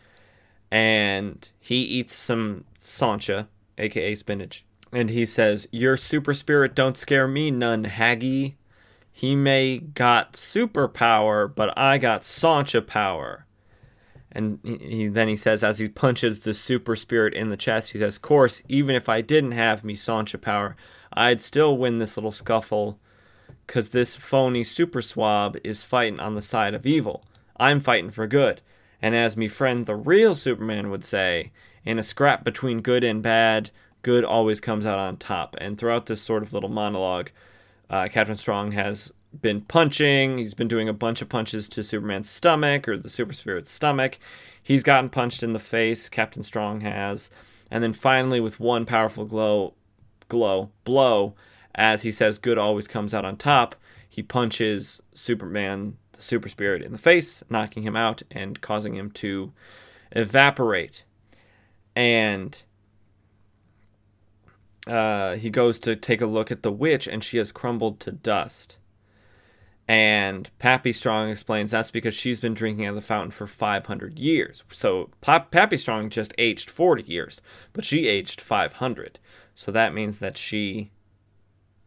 [0.71, 4.65] And he eats some Sauncha, aka spinach.
[4.91, 8.55] And he says, Your super spirit don't scare me none, Haggy.
[9.11, 13.45] He may got superpower, but I got Sauncha power.
[14.31, 17.91] And he, he, then he says, as he punches the super spirit in the chest,
[17.91, 20.75] he says, Course, even if I didn't have me Sauncha power,
[21.11, 22.99] I'd still win this little scuffle,
[23.65, 27.23] because this phony super swab is fighting on the side of evil.
[27.59, 28.61] I'm fighting for good.
[29.01, 31.51] And as me friend the real Superman would say,
[31.85, 35.55] in a scrap between good and bad, good always comes out on top.
[35.59, 37.31] And throughout this sort of little monologue,
[37.89, 40.37] uh, Captain Strong has been punching.
[40.37, 44.19] He's been doing a bunch of punches to Superman's stomach or the Super Spirit's stomach.
[44.61, 46.09] He's gotten punched in the face.
[46.09, 47.29] Captain Strong has,
[47.71, 49.73] and then finally, with one powerful glow,
[50.27, 51.35] glow blow,
[51.75, 53.75] as he says, "Good always comes out on top."
[54.07, 59.09] He punches Superman, the Super Spirit, in the face, knocking him out and causing him
[59.11, 59.51] to
[60.11, 61.05] evaporate.
[61.95, 62.61] And
[64.85, 68.11] uh, he goes to take a look at the witch, and she has crumbled to
[68.11, 68.77] dust.
[69.87, 74.19] And Pappy Strong explains that's because she's been drinking out of the fountain for 500
[74.19, 74.63] years.
[74.71, 77.41] So Pappy Strong just aged 40 years,
[77.73, 79.19] but she aged 500.
[79.55, 80.91] So that means that she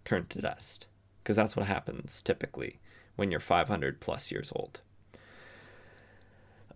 [0.05, 0.89] turned to dust,
[1.23, 2.81] because that's what happens typically
[3.17, 4.81] when you're 500 plus years old.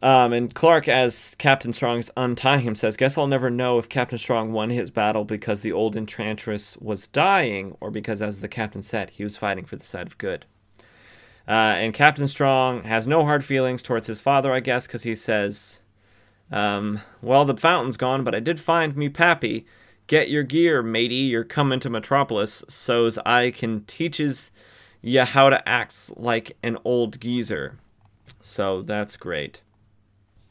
[0.02, 4.18] Um, and Clark, as Captain Strong's untying him, says, Guess I'll never know if Captain
[4.18, 8.82] Strong won his battle because the old Enchantress was dying or because, as the captain
[8.82, 10.44] said, he was fighting for the side of good.
[11.48, 15.14] Uh, and Captain Strong has no hard feelings towards his father, I guess, because he
[15.14, 15.80] says,
[16.50, 19.64] um, Well, the fountain's gone, but I did find me pappy.
[20.08, 21.14] Get your gear, matey.
[21.14, 24.50] You're coming to Metropolis, so's I can teaches
[25.06, 27.78] ya how to act like an old geezer.
[28.40, 29.62] So that's great.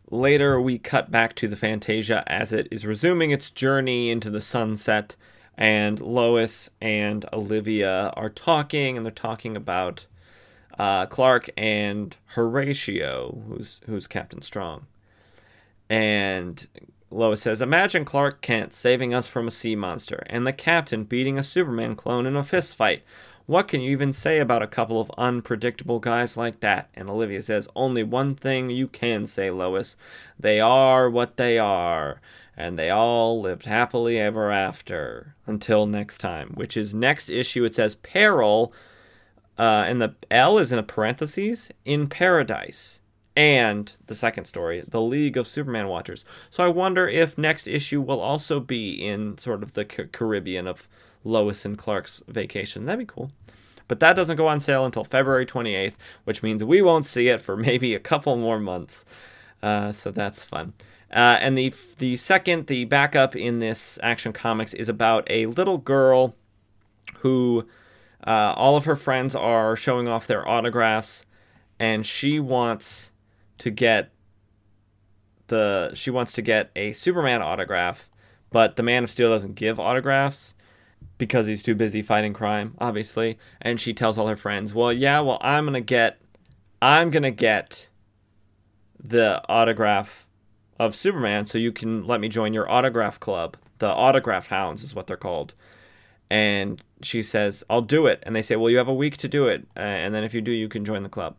[0.10, 4.40] Later, we cut back to the Fantasia as it is resuming its journey into the
[4.40, 5.16] sunset,
[5.58, 10.06] and Lois and Olivia are talking, and they're talking about
[10.80, 14.86] uh, Clark and Horatio, who's who's Captain Strong.
[15.90, 16.66] And
[17.12, 21.38] Lois says, "Imagine Clark Kent saving us from a sea monster, and the captain beating
[21.38, 23.04] a Superman clone in a fist fight.
[23.46, 27.42] What can you even say about a couple of unpredictable guys like that?" And Olivia
[27.42, 29.98] says, "Only one thing you can say, Lois.
[30.40, 32.22] They are what they are."
[32.58, 37.66] And they all lived happily ever after until next time, which is next issue.
[37.66, 38.74] It says peril
[39.58, 43.00] uh, and the L is in a parentheses in paradise.
[43.38, 46.24] And the second story, the League of Superman Watchers.
[46.50, 50.88] So I wonder if next issue will also be in sort of the Caribbean of
[51.26, 52.86] Lois and Clark's vacation.
[52.86, 53.32] That'd be cool.
[53.88, 57.42] But that doesn't go on sale until February 28th, which means we won't see it
[57.42, 59.04] for maybe a couple more months.
[59.62, 60.74] Uh, so that's fun.
[61.12, 65.78] Uh, and the the second, the backup in this Action Comics is about a little
[65.78, 66.36] girl
[67.20, 67.68] who
[68.26, 71.26] uh, all of her friends are showing off their autographs,
[71.80, 73.12] and she wants
[73.60, 74.12] to get
[75.48, 78.10] the she wants to get a Superman autograph,
[78.50, 80.55] but the Man of Steel doesn't give autographs
[81.18, 83.38] because he's too busy fighting crime, obviously.
[83.62, 86.20] And she tells all her friends, "Well, yeah, well, I'm gonna get,
[86.82, 87.90] I'm gonna get
[89.02, 90.26] the autograph
[90.80, 93.58] of Superman, so you can let me join your autograph club.
[93.80, 95.54] The autograph hounds is what they're called."
[96.30, 98.22] And she says, I'll do it.
[98.24, 99.68] And they say, Well, you have a week to do it.
[99.76, 101.36] Uh, and then if you do, you can join the club.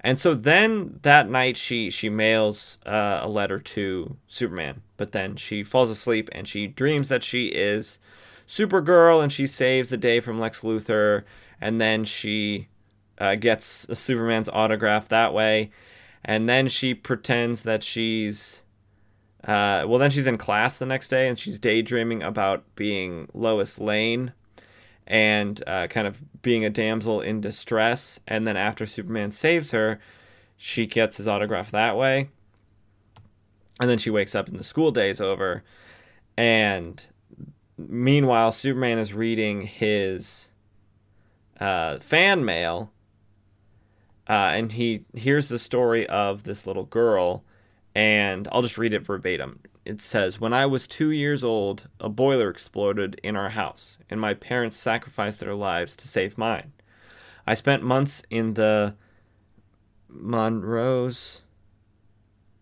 [0.00, 5.36] And so then that night she she mails uh, a letter to Superman, but then
[5.36, 7.98] she falls asleep and she dreams that she is
[8.48, 11.22] Supergirl and she saves the day from Lex Luthor,
[11.60, 12.68] and then she
[13.18, 15.70] uh, gets Superman's autograph that way,
[16.24, 18.64] and then she pretends that she's
[19.44, 23.78] uh, well, then she's in class the next day and she's daydreaming about being Lois
[23.78, 24.32] Lane
[25.06, 28.18] and uh, kind of being a damsel in distress.
[28.26, 30.00] And then after Superman saves her,
[30.56, 32.30] she gets his autograph that way.
[33.80, 35.62] And then she wakes up and the school day is over.
[36.36, 37.02] And
[37.78, 40.50] meanwhile, Superman is reading his
[41.60, 42.92] uh, fan mail.
[44.28, 47.44] Uh, and he hears the story of this little girl
[47.98, 49.58] and I'll just read it verbatim.
[49.84, 54.20] It says, When I was two years old, a boiler exploded in our house, and
[54.20, 56.72] my parents sacrificed their lives to save mine.
[57.44, 58.94] I spent months in the
[60.08, 61.42] Monroe's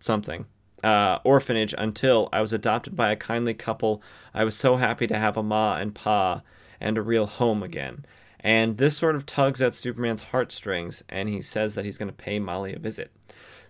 [0.01, 0.47] something
[0.83, 4.03] uh, orphanage until I was adopted by a kindly couple.
[4.35, 6.43] I was so happy to have a ma and pa
[6.81, 8.05] and a real home again.
[8.41, 12.15] And this sort of tugs at Superman's heartstrings, and he says that he's going to
[12.15, 13.11] pay Molly a visit.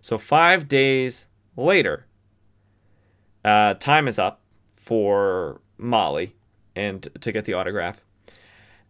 [0.02, 1.26] So, five days
[1.56, 2.06] later,
[3.44, 6.34] uh, time is up for Molly
[6.74, 8.04] and to get the autograph.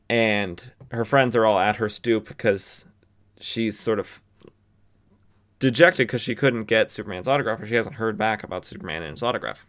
[0.08, 2.84] And her friends are all at her stoop because
[3.40, 4.22] she's sort of
[5.58, 9.12] dejected because she couldn't get Superman's autograph or she hasn't heard back about Superman and
[9.12, 9.66] his autograph.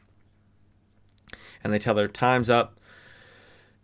[1.64, 2.80] And they tell her, Time's up.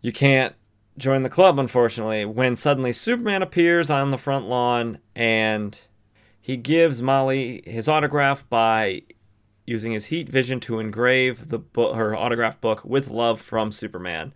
[0.00, 0.54] You can't
[0.98, 2.24] join the club, unfortunately.
[2.24, 5.78] When suddenly Superman appears on the front lawn and
[6.40, 9.02] he gives Molly his autograph by
[9.66, 14.34] using his heat vision to engrave the her autograph book with love from Superman.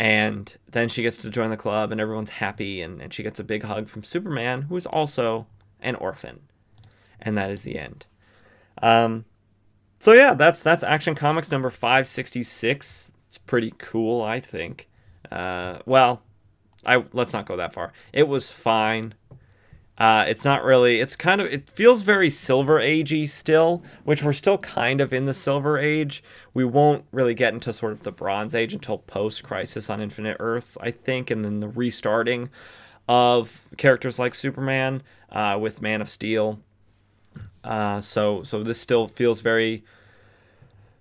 [0.00, 3.40] And then she gets to join the club, and everyone's happy, and, and she gets
[3.40, 5.46] a big hug from Superman, who is also
[5.80, 6.40] an orphan.
[7.20, 8.06] And that is the end.
[8.82, 9.24] Um,
[9.98, 13.12] so yeah, that's that's Action Comics number 566.
[13.26, 14.88] It's pretty cool, I think.
[15.30, 16.22] Uh, well,
[16.86, 17.92] I let's not go that far.
[18.12, 19.14] It was fine.
[19.98, 21.00] Uh, it's not really.
[21.00, 21.48] It's kind of.
[21.48, 26.22] It feels very Silver Agey still, which we're still kind of in the Silver Age.
[26.54, 30.36] We won't really get into sort of the Bronze Age until post Crisis on Infinite
[30.38, 32.50] Earths, I think, and then the restarting
[33.08, 35.02] of characters like Superman
[35.32, 36.60] uh, with Man of Steel.
[37.64, 39.84] Uh, so so this still feels very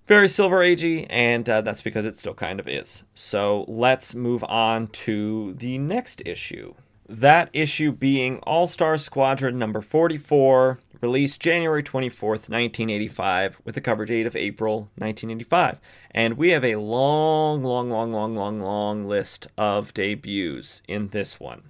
[0.08, 4.44] very silver agey and uh, that's because it still kind of is so let's move
[4.46, 6.74] on to the next issue
[7.10, 14.06] that issue being All Star Squadron number 44, released January 24th, 1985, with a cover
[14.06, 15.80] date of April 1985.
[16.12, 21.40] And we have a long, long, long, long, long, long list of debuts in this
[21.40, 21.64] one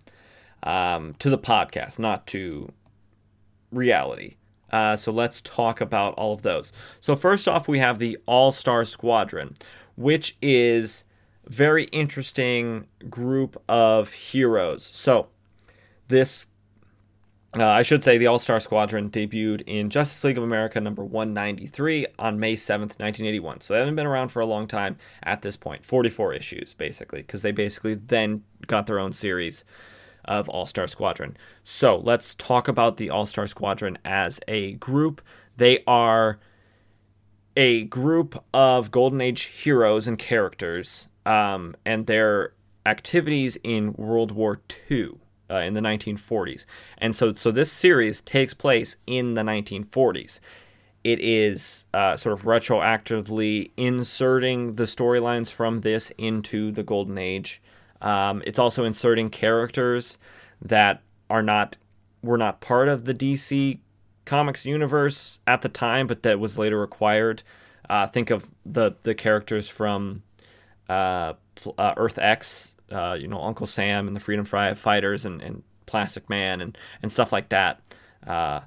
[0.63, 2.71] um, to the podcast, not to
[3.71, 4.36] reality.
[4.71, 6.71] Uh, so let's talk about all of those.
[6.99, 9.55] So, first off, we have the All Star Squadron,
[9.95, 11.03] which is
[11.47, 14.89] very interesting group of heroes.
[14.93, 15.27] So,
[16.09, 16.47] this,
[17.57, 21.03] uh, I should say, the All Star Squadron debuted in Justice League of America number
[21.03, 23.61] 193 on May 7th, 1981.
[23.61, 27.21] So, they haven't been around for a long time at this point 44 issues, basically,
[27.21, 29.63] because they basically then got their own series
[30.27, 31.37] of All Star Squadron.
[31.63, 35.21] So, let's talk about the All Star Squadron as a group.
[35.57, 36.39] They are
[37.55, 42.53] a group of Golden Age heroes and characters um, and their
[42.85, 45.13] activities in World War II
[45.49, 46.65] uh, in the 1940s.
[46.97, 50.39] And so, so this series takes place in the 1940s.
[51.03, 57.61] It is uh, sort of retroactively inserting the storylines from this into the Golden Age.
[58.01, 60.17] Um, it's also inserting characters
[60.61, 61.77] that are not
[62.21, 63.79] were not part of the DC
[64.25, 67.43] comics universe at the time, but that was later acquired.
[67.89, 70.23] Uh, think of the the characters from
[70.89, 71.33] uh,
[71.77, 76.29] uh, Earth X, uh, you know, Uncle Sam and the Freedom Fighters and, and Plastic
[76.29, 77.81] Man and, and stuff like that.
[78.25, 78.61] Uh,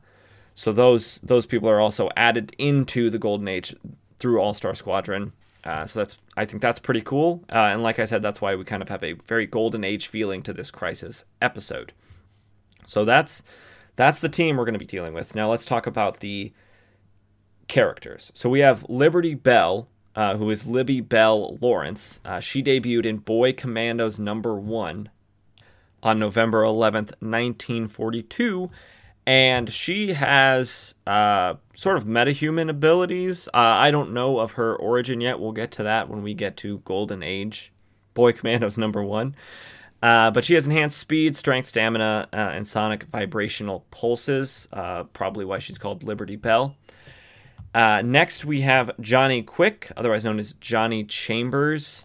[0.54, 3.74] so those those people are also added into the Golden Age
[4.18, 5.32] through All Star Squadron.
[5.64, 7.44] Uh, so that's I think that's pretty cool.
[7.52, 10.06] Uh, and like I said, that's why we kind of have a very Golden Age
[10.06, 11.92] feeling to this Crisis episode.
[12.86, 13.42] So that's
[13.96, 15.34] that's the team we're going to be dealing with.
[15.34, 16.54] Now let's talk about the
[17.68, 18.32] characters.
[18.34, 22.20] So we have Liberty Bell, uh, who is Libby Belle Lawrence.
[22.24, 25.10] Uh, she debuted in Boy Commandos number one
[26.02, 28.70] on November 11th, 1942.
[29.26, 33.48] And she has uh, sort of metahuman abilities.
[33.48, 35.38] Uh, I don't know of her origin yet.
[35.38, 37.72] We'll get to that when we get to Golden Age
[38.14, 39.36] Boy Commandos number one.
[40.02, 44.66] Uh, but she has enhanced speed, strength, stamina, uh, and sonic vibrational pulses.
[45.12, 46.74] probably why she's called Liberty Bell.
[47.74, 52.04] Uh, next, we have Johnny Quick, otherwise known as Johnny Chambers.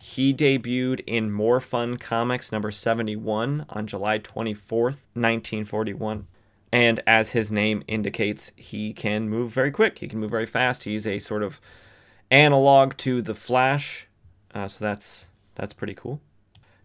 [0.00, 6.26] He debuted in More Fun Comics number 71 on July 24th, 1941.
[6.72, 9.98] And as his name indicates, he can move very quick.
[9.98, 10.84] He can move very fast.
[10.84, 11.60] He's a sort of
[12.30, 14.06] analog to the Flash.
[14.54, 16.20] Uh, so that's that's pretty cool.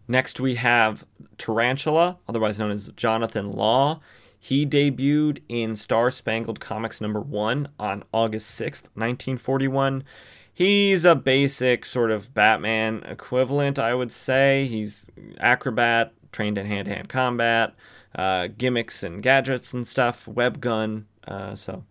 [0.06, 1.06] Next, we have
[1.38, 4.00] Tarantula, otherwise known as Jonathan Law.
[4.38, 10.04] He debuted in Star Spangled Comics number one on August 6th, 1941.
[10.52, 14.66] He's a basic sort of Batman equivalent, I would say.
[14.66, 15.06] He's
[15.38, 17.74] acrobat, trained in hand to hand combat,
[18.14, 21.06] uh, gimmicks and gadgets and stuff, web gun.
[21.26, 21.84] Uh, so,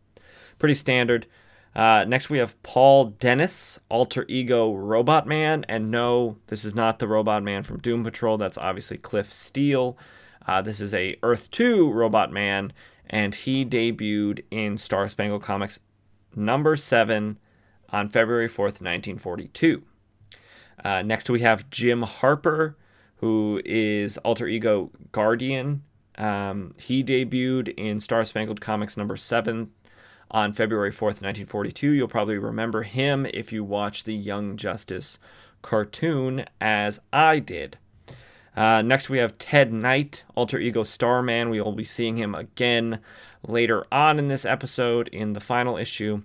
[0.60, 1.28] pretty standard.
[1.76, 5.66] Uh, next, we have Paul Dennis, alter ego Robot Man.
[5.68, 8.38] And no, this is not the Robot Man from Doom Patrol.
[8.38, 9.98] That's obviously Cliff Steele.
[10.48, 12.74] Uh, this is a Earth 2 Robot Man,
[13.10, 15.80] and he debuted in Star Spangled Comics
[16.36, 17.38] number 7
[17.90, 19.84] on February 4th, 1942.
[20.84, 22.76] Uh, next, we have Jim Harper,
[23.18, 25.84] who is alter ego Guardian.
[26.18, 29.72] Um, he debuted in Star Spangled Comics number 7
[30.30, 31.92] on February 4th, 1942.
[31.92, 35.18] You'll probably remember him if you watched the Young Justice
[35.62, 37.78] cartoon, as I did.
[38.56, 41.50] Uh, next, we have Ted Knight, alter ego Starman.
[41.50, 43.00] We will be seeing him again
[43.48, 46.22] later on in this episode in the final issue.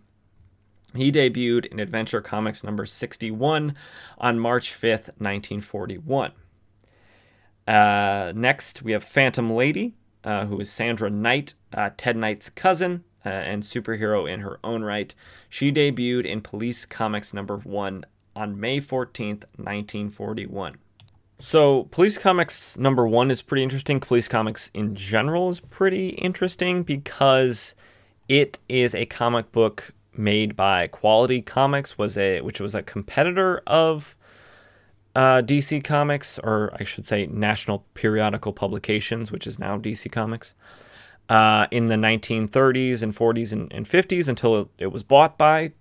[0.94, 3.74] He debuted in Adventure Comics number 61
[4.18, 6.32] on March 5th, 1941.
[7.68, 9.94] Uh, next, we have Phantom Lady.
[10.24, 14.82] uh, who is Sandra Knight, uh, Ted Knight's cousin uh, and superhero in her own
[14.82, 15.14] right.
[15.48, 18.04] She debuted in Police Comics number one
[18.34, 20.76] on May 14th, 1941.
[21.38, 24.00] So, Police Comics number one is pretty interesting.
[24.00, 27.74] Police Comics in general is pretty interesting because
[28.28, 33.62] it is a comic book made by Quality Comics, was a which was a competitor
[33.68, 34.16] of
[35.18, 40.54] uh, DC Comics, or I should say National Periodical Publications, which is now DC Comics,
[41.28, 45.72] uh, in the 1930s and 40s and, and 50s until it, it was bought by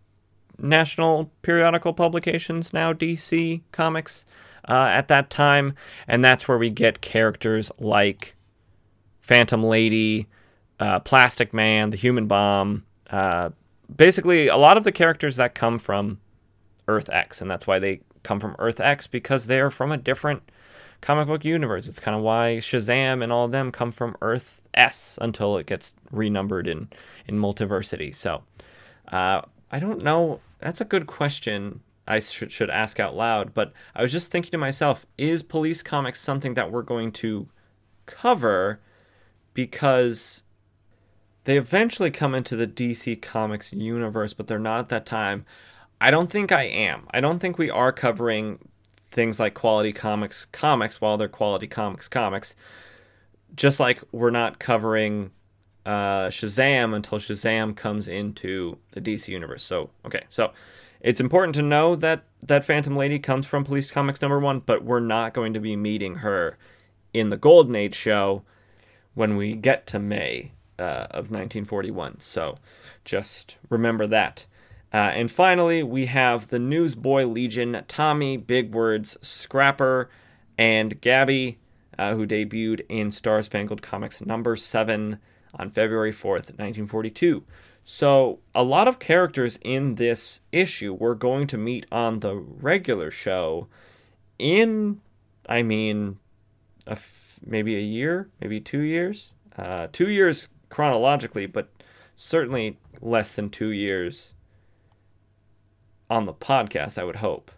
[0.57, 4.25] National Periodical Publications, now DC Comics
[4.67, 5.75] uh, at that time,
[6.07, 8.35] and that's where we get characters like
[9.21, 10.25] Phantom Lady,
[10.79, 12.85] uh, Plastic Man, the Human Bomb.
[13.11, 13.51] Uh,
[13.95, 16.19] basically, a lot of the characters that come from
[16.88, 20.43] Earth X, and that's why they come from Earth X because they're from a different
[21.01, 21.88] comic book universe.
[21.88, 25.65] It's kind of why Shazam and all of them come from Earth S until it
[25.65, 26.89] gets renumbered in
[27.25, 28.13] in Multiversity.
[28.13, 28.43] So,
[29.11, 30.41] uh, I don't know.
[30.59, 31.82] That's a good question.
[32.07, 35.82] I sh- should ask out loud, but I was just thinking to myself, is Police
[35.82, 37.47] Comics something that we're going to
[38.05, 38.80] cover?
[39.53, 40.43] Because
[41.43, 45.45] they eventually come into the DC Comics universe, but they're not at that time.
[45.99, 47.07] I don't think I am.
[47.11, 48.59] I don't think we are covering
[49.11, 52.55] things like Quality Comics comics while they're Quality Comics comics.
[53.55, 55.31] Just like we're not covering
[55.85, 59.63] uh, Shazam until Shazam comes into the DC universe.
[59.63, 60.51] So, okay, so
[60.99, 64.83] it's important to know that that Phantom Lady comes from Police Comics number one, but
[64.83, 66.57] we're not going to be meeting her
[67.13, 68.43] in the Golden Age show
[69.15, 72.19] when we get to May uh, of 1941.
[72.19, 72.57] So
[73.03, 74.45] just remember that.
[74.93, 80.09] Uh, and finally, we have the Newsboy Legion, Tommy, Big Words, Scrapper,
[80.57, 81.59] and Gabby,
[81.99, 85.19] uh, who debuted in Star Spangled Comics number 7
[85.53, 87.43] on February 4th, 1942.
[87.83, 93.09] So, a lot of characters in this issue we're going to meet on the regular
[93.11, 93.67] show
[94.38, 95.01] in,
[95.47, 96.19] I mean,
[96.85, 99.31] a f- maybe a year, maybe two years.
[99.57, 101.69] Uh, two years chronologically, but
[102.15, 104.33] certainly less than two years
[106.09, 107.51] on the podcast, I would hope.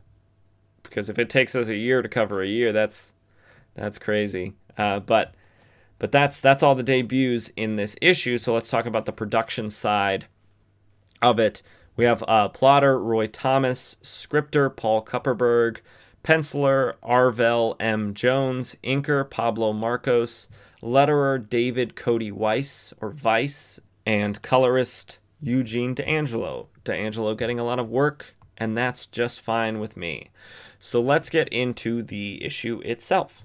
[0.84, 3.14] Because if it takes us a year to cover a year, that's
[3.76, 4.56] that's crazy.
[4.78, 5.36] Uh, but
[6.00, 8.38] but that's that's all the debuts in this issue.
[8.38, 10.26] So let's talk about the production side
[11.22, 11.62] of it.
[11.96, 15.80] We have uh, plotter Roy Thomas, scripter Paul Kupperberg,
[16.24, 18.14] penciler Arvell M.
[18.14, 20.48] Jones, inker Pablo Marcos,
[20.82, 26.70] letterer David Cody Weiss or Vice, and colorist Eugene D'Angelo.
[26.86, 30.30] D'Angelo getting a lot of work, and that's just fine with me.
[30.80, 33.44] So let's get into the issue itself.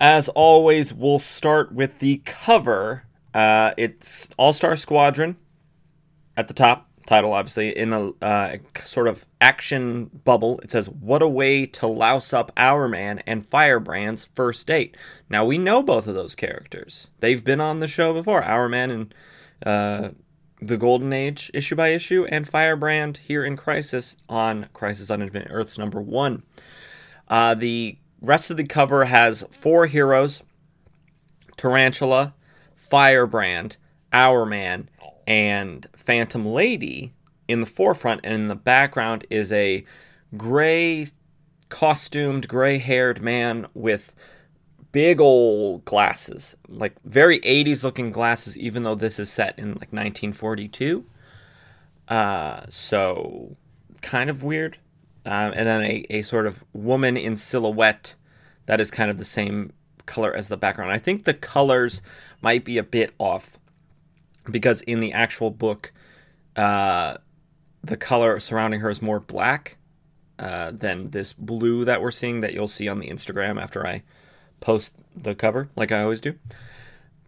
[0.00, 3.04] As always, we'll start with the cover.
[3.32, 5.36] Uh, it's All Star Squadron
[6.36, 10.58] at the top, title obviously, in a uh, sort of action bubble.
[10.60, 14.96] It says, What a way to louse up Hourman and Firebrand's first date.
[15.28, 17.08] Now, we know both of those characters.
[17.20, 18.42] They've been on the show before.
[18.42, 19.14] Hourman and
[19.64, 20.08] uh,
[20.68, 25.48] the Golden Age issue by issue, and Firebrand here in Crisis on Crisis on Infinite
[25.50, 26.42] Earths number one.
[27.28, 30.42] Uh, the rest of the cover has four heroes
[31.56, 32.34] Tarantula,
[32.76, 33.76] Firebrand,
[34.12, 34.88] Hourman,
[35.26, 37.12] and Phantom Lady
[37.48, 39.84] in the forefront, and in the background is a
[40.36, 41.06] gray
[41.68, 44.14] costumed, gray haired man with
[44.94, 49.92] big old glasses, like very 80s looking glasses, even though this is set in like
[49.92, 51.04] 1942.
[52.06, 53.56] Uh, so
[54.00, 54.78] kind of weird
[55.26, 58.14] um, and then a, a sort of woman in silhouette
[58.66, 59.72] that is kind of the same
[60.06, 60.92] color as the background.
[60.92, 62.02] I think the colors
[62.42, 63.58] might be a bit off
[64.50, 65.92] because in the actual book,
[66.56, 67.16] uh,
[67.82, 69.78] the color surrounding her is more black
[70.38, 74.02] uh, than this blue that we're seeing that you'll see on the Instagram after I
[74.64, 76.34] post the cover, like I always do.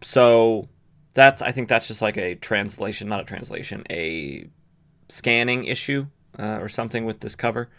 [0.01, 0.67] So
[1.13, 4.49] that's I think that's just like a translation, not a translation, a
[5.07, 6.07] scanning issue
[6.37, 7.69] uh, or something with this cover.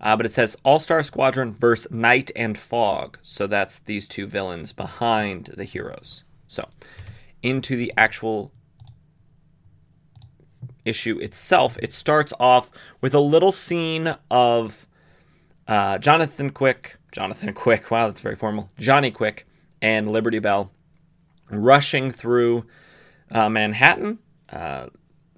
[0.00, 3.18] Uh, but it says All Star Squadron versus Night and Fog.
[3.22, 6.24] So that's these two villains behind the heroes.
[6.48, 6.68] So
[7.42, 8.52] into the actual
[10.84, 12.70] issue itself, it starts off
[13.02, 14.86] with a little scene of
[15.68, 19.46] uh, Jonathan Quick, Jonathan Quick, wow, that's very formal, Johnny Quick,
[19.80, 20.72] and Liberty Bell
[21.48, 22.66] rushing through
[23.30, 24.18] uh, Manhattan.
[24.50, 24.88] Uh,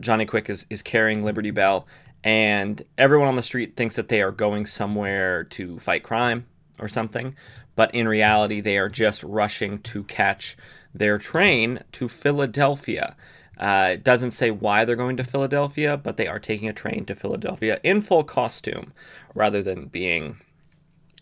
[0.00, 1.86] Johnny Quick is, is carrying Liberty Bell,
[2.24, 6.46] and everyone on the street thinks that they are going somewhere to fight crime
[6.80, 7.36] or something,
[7.74, 10.56] but in reality, they are just rushing to catch
[10.94, 13.14] their train to Philadelphia.
[13.58, 17.04] Uh, it doesn't say why they're going to Philadelphia, but they are taking a train
[17.04, 18.94] to Philadelphia in full costume
[19.34, 20.38] rather than being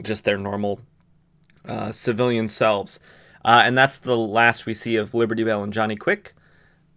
[0.03, 0.81] just their normal
[1.67, 2.99] uh, civilian selves.
[3.45, 6.35] Uh, and that's the last we see of Liberty Bell and Johnny Quick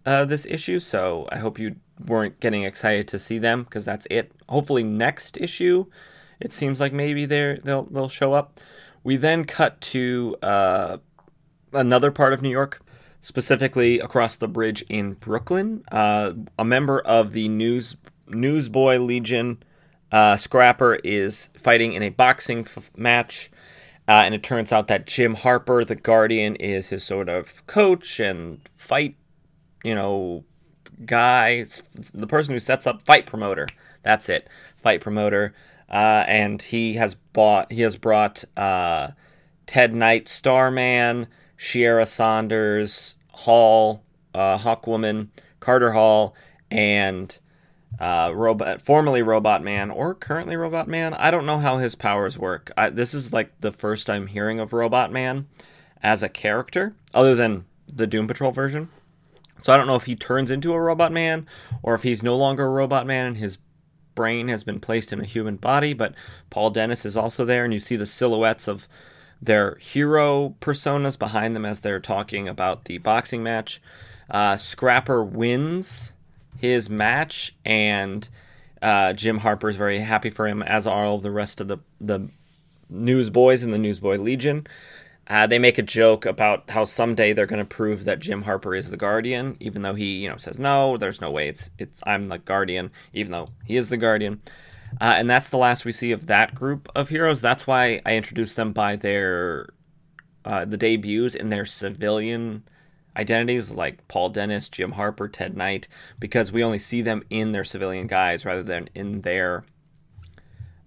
[0.08, 0.80] uh, this issue.
[0.80, 1.76] So I hope you
[2.06, 4.32] weren't getting excited to see them because that's it.
[4.48, 5.86] Hopefully next issue,
[6.40, 8.60] it seems like maybe they they'll they'll show up.
[9.04, 10.98] We then cut to uh,
[11.72, 12.80] another part of New York,
[13.20, 15.84] specifically across the bridge in Brooklyn.
[15.92, 17.96] Uh, a member of the News
[18.28, 19.62] Newsboy Legion,
[20.12, 23.50] uh, Scrapper, is fighting in a boxing f- match.
[24.06, 28.18] Uh, and it turns out that Jim Harper, the Guardian, is his sort of coach
[28.18, 29.16] and fight,
[29.84, 30.44] you know,
[31.04, 31.48] guy.
[31.50, 31.82] It's
[32.14, 33.66] the person who sets up fight promoter.
[34.02, 34.48] That's it,
[34.82, 35.54] fight promoter.
[35.90, 39.08] Uh, and he has bought, he has brought uh,
[39.66, 41.26] Ted Knight, Starman,
[41.58, 44.02] Shiera Sanders, Hall,
[44.34, 45.28] uh, Hawkwoman,
[45.60, 46.34] Carter Hall,
[46.70, 47.38] and
[47.98, 51.14] uh, robot, formerly Robot Man or currently Robot Man.
[51.14, 52.70] I don't know how his powers work.
[52.76, 55.48] I, this is like the first I'm hearing of Robot Man
[56.02, 58.88] as a character, other than the Doom Patrol version.
[59.62, 61.46] So I don't know if he turns into a Robot Man
[61.82, 63.58] or if he's no longer a Robot Man and his
[64.14, 65.92] brain has been placed in a human body.
[65.94, 66.14] But
[66.50, 68.88] Paul Dennis is also there, and you see the silhouettes of
[69.40, 73.80] their hero personas behind them as they're talking about the boxing match.
[74.30, 76.12] Uh, Scrapper wins
[76.58, 78.28] his match, and
[78.82, 81.78] uh, Jim Harper is very happy for him, as are all the rest of the
[82.00, 82.28] the
[82.90, 84.66] newsboys in the Newsboy Legion.
[85.26, 88.74] Uh, they make a joke about how someday they're going to prove that Jim Harper
[88.74, 92.00] is the Guardian, even though he, you know, says no, there's no way it's it's
[92.04, 94.40] I'm the Guardian, even though he is the Guardian.
[95.00, 97.42] Uh, and that's the last we see of that group of heroes.
[97.42, 99.68] That's why I introduced them by their
[100.46, 102.64] uh, the debuts in their civilian
[103.18, 105.88] identities, like Paul Dennis, Jim Harper, Ted Knight,
[106.18, 109.64] because we only see them in their civilian guise rather than in their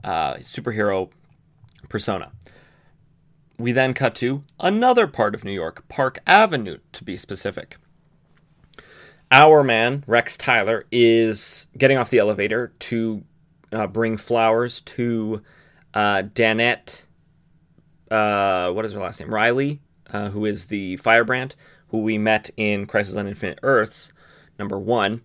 [0.03, 1.09] uh, superhero
[1.89, 2.32] persona.
[3.57, 7.77] We then cut to another part of New York, Park Avenue to be specific.
[9.32, 13.23] Hourman, Rex Tyler, is getting off the elevator to
[13.71, 15.41] uh, bring flowers to
[15.93, 17.03] uh, Danette.
[18.09, 19.34] Uh, what is her last name?
[19.34, 19.79] Reilly,
[20.11, 21.55] uh, who is the firebrand,
[21.91, 24.11] who we met in Crisis on Infinite Earths,
[24.57, 25.21] number one.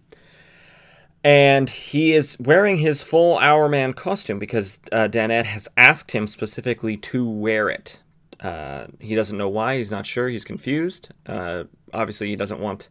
[1.24, 6.96] And he is wearing his full Hourman costume because uh, Danette has asked him specifically
[6.98, 8.00] to wear it.
[8.38, 9.78] Uh, he doesn't know why.
[9.78, 10.28] He's not sure.
[10.28, 11.08] He's confused.
[11.26, 12.88] Uh, obviously, he doesn't want,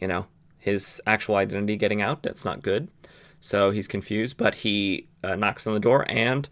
[0.00, 0.26] you know,
[0.58, 2.22] his actual identity getting out.
[2.22, 2.88] That's not good.
[3.40, 6.48] So he's confused, but he uh, knocks on the door and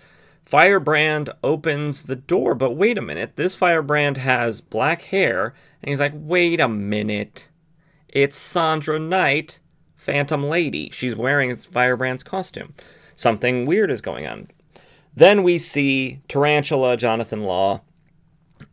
[0.50, 2.56] Firebrand opens the door.
[2.56, 5.54] But wait a minute, this Firebrand has black hair.
[5.80, 7.46] And he's like, wait a minute.
[8.08, 9.60] It's Sandra Knight,
[9.94, 10.90] Phantom Lady.
[10.90, 12.74] She's wearing Firebrand's costume.
[13.14, 14.48] Something weird is going on.
[15.14, 17.82] Then we see Tarantula, Jonathan Law,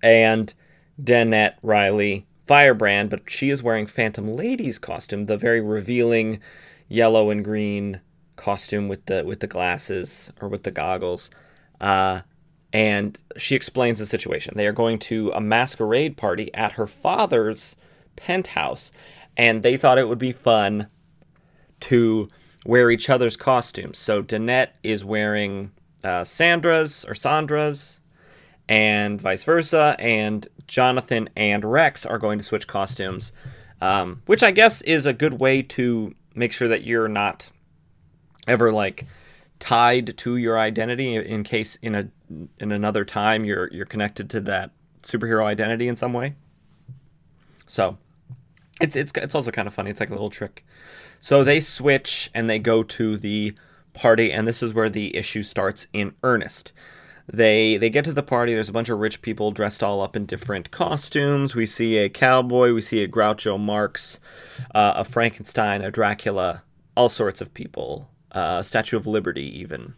[0.02, 0.56] and
[1.00, 6.40] Danette Reilly Firebrand, but she is wearing Phantom Lady's costume, the very revealing
[6.88, 8.02] yellow and green
[8.36, 11.30] costume with the with the glasses or with the goggles.
[11.80, 12.22] Uh,
[12.74, 14.54] and she explains the situation.
[14.56, 17.76] They are going to a masquerade party at her father's
[18.16, 18.92] penthouse,
[19.36, 20.88] and they thought it would be fun
[21.82, 22.30] to
[22.66, 23.98] wear each other's costumes.
[23.98, 25.72] So Danette is wearing
[26.04, 28.00] uh, Sandra's or Sandra's,
[28.70, 33.32] and vice versa, and Jonathan and Rex are going to switch costumes,
[33.82, 37.50] um, which I guess is a good way to make sure that you're not
[38.48, 39.06] ever like
[39.60, 42.10] tied to your identity in case in a
[42.60, 44.72] in another time you're you're connected to that
[45.04, 46.36] superhero identity in some way.
[47.66, 47.98] So
[48.80, 49.90] it's it's it's also kind of funny.
[49.90, 50.66] It's like a little trick.
[51.20, 53.56] So they switch and they go to the
[53.94, 56.74] party, and this is where the issue starts in earnest.
[57.32, 58.54] They they get to the party.
[58.54, 61.56] There's a bunch of rich people dressed all up in different costumes.
[61.56, 62.74] We see a cowboy.
[62.74, 64.20] We see a Groucho Marx,
[64.74, 66.64] uh, a Frankenstein, a Dracula,
[66.96, 69.94] all sorts of people uh, Statue of Liberty, even.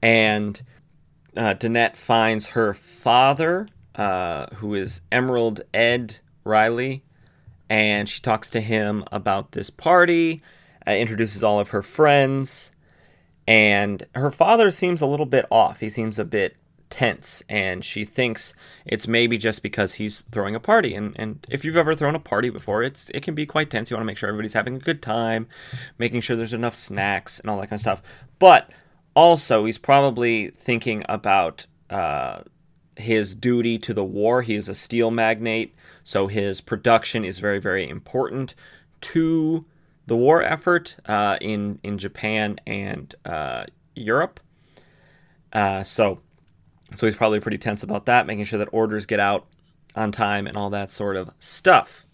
[0.00, 0.60] And
[1.36, 7.02] uh, Danette finds her father, uh, who is Emerald Ed Reilly,
[7.70, 10.42] and she talks to him about this party,
[10.86, 12.72] uh, introduces all of her friends,
[13.46, 15.80] and her father seems a little bit off.
[15.80, 16.56] He seems a bit
[16.92, 18.52] tense and she thinks
[18.84, 22.20] it's maybe just because he's throwing a party and, and if you've ever thrown a
[22.20, 24.76] party before it's it can be quite tense you want to make sure everybody's having
[24.76, 25.48] a good time
[25.96, 28.02] making sure there's enough snacks and all that kind of stuff
[28.38, 28.70] but
[29.14, 32.42] also he's probably thinking about uh,
[32.96, 34.42] his duty to the war.
[34.42, 38.54] He is a steel magnate, so his production is very, very important
[39.02, 39.64] to
[40.06, 44.40] the war effort uh, in in Japan and uh, Europe.
[45.52, 46.20] Uh, so,
[46.94, 49.46] so he's probably pretty tense about that, making sure that orders get out
[49.94, 52.06] on time and all that sort of stuff.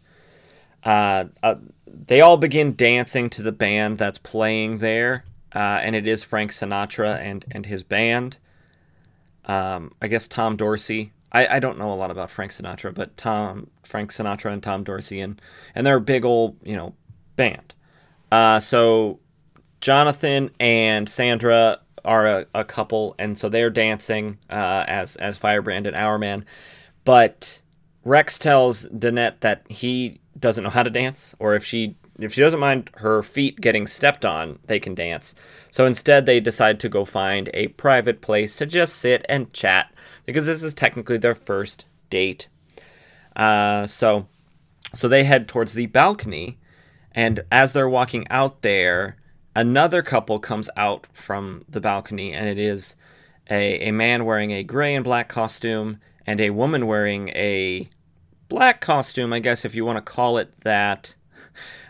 [0.85, 1.57] Uh, uh,
[1.87, 5.25] they all begin dancing to the band that's playing there,
[5.55, 8.39] uh, and it is Frank Sinatra and and his band.
[9.45, 11.13] Um, I guess Tom Dorsey.
[11.31, 14.85] I, I don't know a lot about Frank Sinatra, but Tom Frank Sinatra and Tom
[14.85, 15.41] Dorsey and
[15.75, 16.95] and they're a big old you know
[17.37, 17.75] band.
[18.31, 19.19] Uh, so
[19.81, 25.87] Jonathan and Sandra are a, a, couple, and so they're dancing uh, as as Firebrand
[25.87, 26.45] and Hourman.
[27.05, 27.61] But
[28.05, 32.41] Rex tells Danette that he doesn't know how to dance, or if she if she
[32.41, 35.35] doesn't mind her feet getting stepped on, they can dance.
[35.71, 39.93] So instead, they decide to go find a private place to just sit and chat
[40.27, 42.49] because this is technically their first date.
[43.37, 44.27] Uh, so,
[44.95, 46.59] so they head towards the balcony,
[47.13, 49.17] and as they're walking out there,
[49.59, 52.95] another couple comes out from the balcony, and it is
[53.51, 57.89] a, a man wearing a gray and black costume and a woman wearing a
[58.49, 61.17] black costume, I guess, if you want to call it that.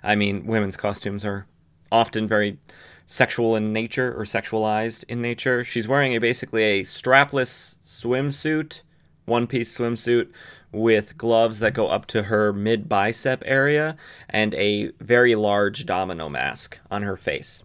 [0.02, 1.46] I mean, women's costumes are
[1.92, 2.58] often very
[3.04, 5.62] sexual in nature or sexualized in nature.
[5.62, 8.80] She's wearing a basically a strapless swimsuit,
[9.26, 10.30] one piece swimsuit
[10.72, 13.96] with gloves that go up to her mid bicep area
[14.28, 17.62] and a very large domino mask on her face.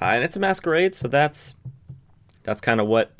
[0.00, 1.54] Uh, and it's a masquerade, so that's
[2.42, 3.12] that's kind of what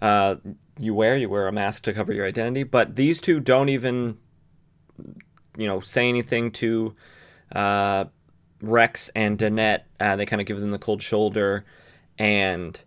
[0.00, 0.36] uh,
[0.78, 1.16] you wear.
[1.16, 2.62] You wear a mask to cover your identity.
[2.62, 4.16] But these two don't even,
[5.56, 6.94] you know, say anything to
[7.54, 8.06] uh,
[8.60, 9.82] Rex and Danette.
[10.00, 11.64] Uh, they kind of give them the cold shoulder,
[12.18, 12.82] and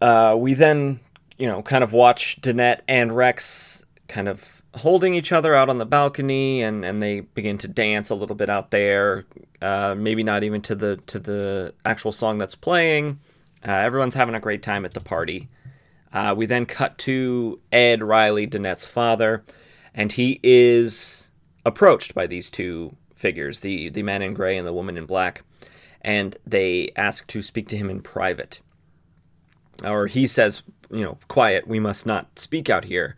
[0.00, 1.00] uh, we then,
[1.38, 5.78] you know, kind of watch Danette and Rex kind of holding each other out on
[5.78, 9.24] the balcony, and, and they begin to dance a little bit out there.
[9.62, 13.18] Uh, maybe not even to the to the actual song that's playing.
[13.66, 15.48] Uh, everyone's having a great time at the party.
[16.12, 19.44] Uh, we then cut to Ed Reilly, Danette's father,
[19.94, 21.28] and he is
[21.64, 25.42] approached by these two figures, the, the man in gray and the woman in black,
[26.02, 28.60] and they ask to speak to him in private.
[29.82, 33.16] Or he says, you know, quiet, we must not speak out here.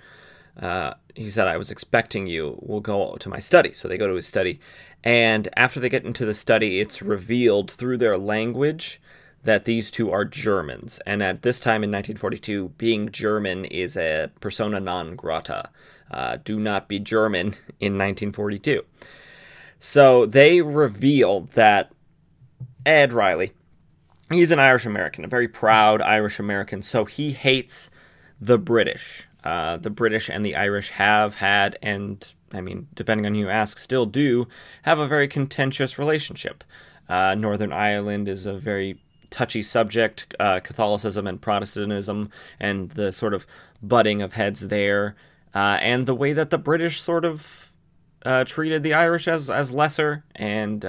[0.61, 2.59] Uh, he said, I was expecting you.
[2.61, 3.73] We'll go to my study.
[3.73, 4.61] So they go to his study.
[5.03, 9.01] And after they get into the study, it's revealed through their language
[9.43, 10.99] that these two are Germans.
[11.07, 15.71] And at this time in 1942, being German is a persona non grata.
[16.11, 17.49] Uh, do not be German
[17.81, 18.83] in 1942.
[19.79, 21.93] So they reveal that
[22.87, 23.51] Ed Reilly,
[24.31, 26.83] he's an Irish American, a very proud Irish American.
[26.83, 27.91] So he hates
[28.41, 29.29] the British.
[29.45, 33.51] Uh, the British and the Irish have had, and I mean, depending on who you
[33.51, 34.49] ask, still do
[34.83, 36.65] have a very contentious relationship.
[37.11, 43.35] Uh, Northern Ireland is a very touchy subject uh, Catholicism and Protestantism, and the sort
[43.35, 43.47] of
[43.83, 45.15] butting of heads there,
[45.55, 47.73] uh, and the way that the British sort of
[48.25, 50.87] uh, treated the Irish as, as lesser and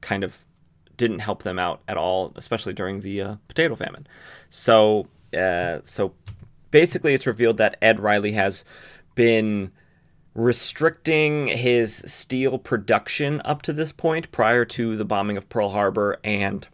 [0.00, 0.44] kind of
[0.96, 4.06] didn't help them out at all, especially during the potato famine.
[4.50, 6.12] So, so
[6.70, 8.64] basically, it's revealed that Ed Reilly has
[9.14, 9.72] been
[10.34, 16.18] restricting his steel production up to this point prior to the bombing of Pearl Harbor
[16.22, 16.66] and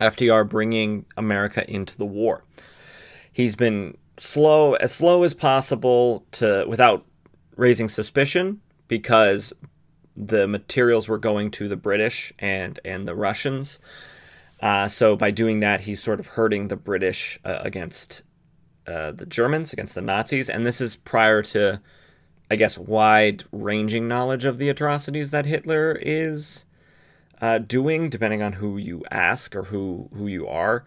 [0.00, 2.44] FDR bringing America into the war.
[3.32, 7.04] He's been slow, as slow as possible to without
[7.56, 9.52] raising suspicion because
[10.16, 13.78] the materials were going to the British and and the Russians.
[14.60, 18.22] Uh, so by doing that, he's sort of hurting the British uh, against
[18.86, 21.80] uh, the Germans, against the Nazis, and this is prior to,
[22.50, 26.64] I guess, wide-ranging knowledge of the atrocities that Hitler is
[27.40, 30.84] uh, doing, depending on who you ask or who who you are.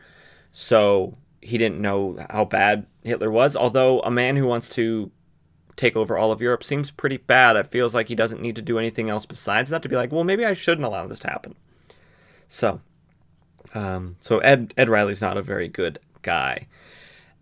[0.52, 3.56] So he didn't know how bad Hitler was.
[3.56, 5.12] Although a man who wants to
[5.76, 7.56] take over all of Europe seems pretty bad.
[7.56, 10.12] It feels like he doesn't need to do anything else besides that to be like,
[10.12, 11.56] well, maybe I shouldn't allow this to happen.
[12.48, 12.82] So,
[13.76, 16.68] um, so Ed Ed Reilly's not a very good guy,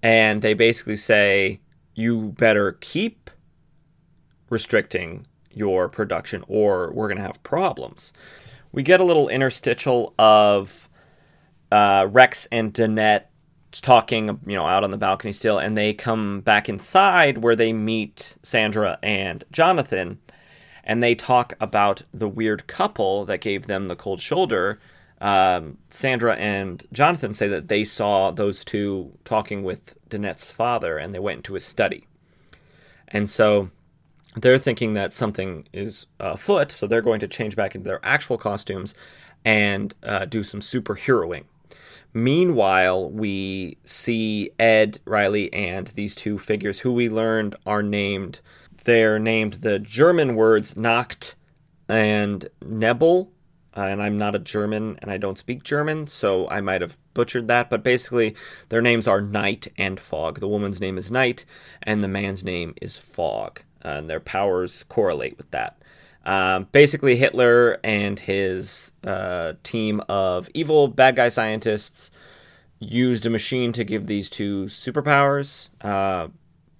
[0.05, 1.59] and they basically say
[1.95, 3.31] you better keep
[4.51, 8.13] restricting your production, or we're gonna have problems.
[8.71, 10.91] We get a little interstitial of
[11.71, 13.23] uh, Rex and Danette
[13.71, 17.73] talking, you know, out on the balcony still, and they come back inside where they
[17.73, 20.19] meet Sandra and Jonathan,
[20.83, 24.79] and they talk about the weird couple that gave them the cold shoulder
[25.21, 31.13] um, Sandra and Jonathan say that they saw those two talking with Danette's father and
[31.13, 32.05] they went into his study.
[33.07, 33.69] And so
[34.35, 38.37] they're thinking that something is afoot, so they're going to change back into their actual
[38.37, 38.93] costumes
[39.45, 41.45] and uh, do some superheroing.
[42.13, 48.39] Meanwhile, we see Ed, Reilly, and these two figures who we learned are named.
[48.85, 51.35] They're named the German words Nacht
[51.89, 53.31] and Nebel.
[53.75, 56.97] Uh, and I'm not a German and I don't speak German, so I might have
[57.13, 57.69] butchered that.
[57.69, 58.35] But basically,
[58.69, 60.39] their names are Night and Fog.
[60.39, 61.45] The woman's name is Night,
[61.83, 63.61] and the man's name is Fog.
[63.83, 65.77] Uh, and their powers correlate with that.
[66.25, 72.09] Um, basically, Hitler and his uh, team of evil bad guy scientists
[72.79, 76.27] used a machine to give these two superpowers, uh,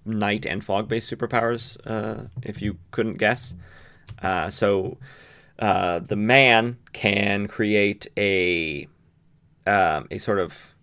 [0.04, 3.54] night and fog based superpowers, uh, if you couldn't guess.
[4.20, 4.98] Uh, so
[5.58, 8.86] uh, the man can create a
[9.66, 10.74] um, a sort of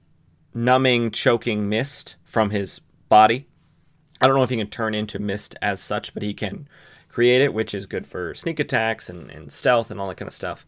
[0.53, 3.47] numbing, choking mist from his body.
[4.19, 6.67] I don't know if he can turn into mist as such, but he can
[7.09, 10.27] create it, which is good for sneak attacks and, and stealth and all that kind
[10.27, 10.65] of stuff.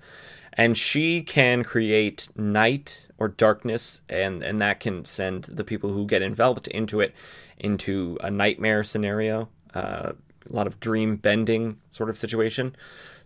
[0.53, 6.05] And she can create night or darkness, and, and that can send the people who
[6.05, 7.13] get enveloped into it
[7.57, 10.11] into a nightmare scenario, uh,
[10.49, 12.75] a lot of dream bending sort of situation.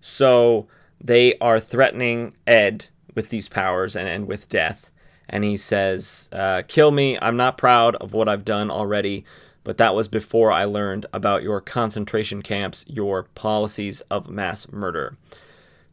[0.02, 0.68] So
[1.02, 4.92] they are threatening Ed with these powers and, and with death.
[5.28, 7.18] And he says, uh, Kill me.
[7.22, 9.26] I'm not proud of what I've done already
[9.64, 15.18] but that was before I learned about your concentration camps, your policies of mass murder.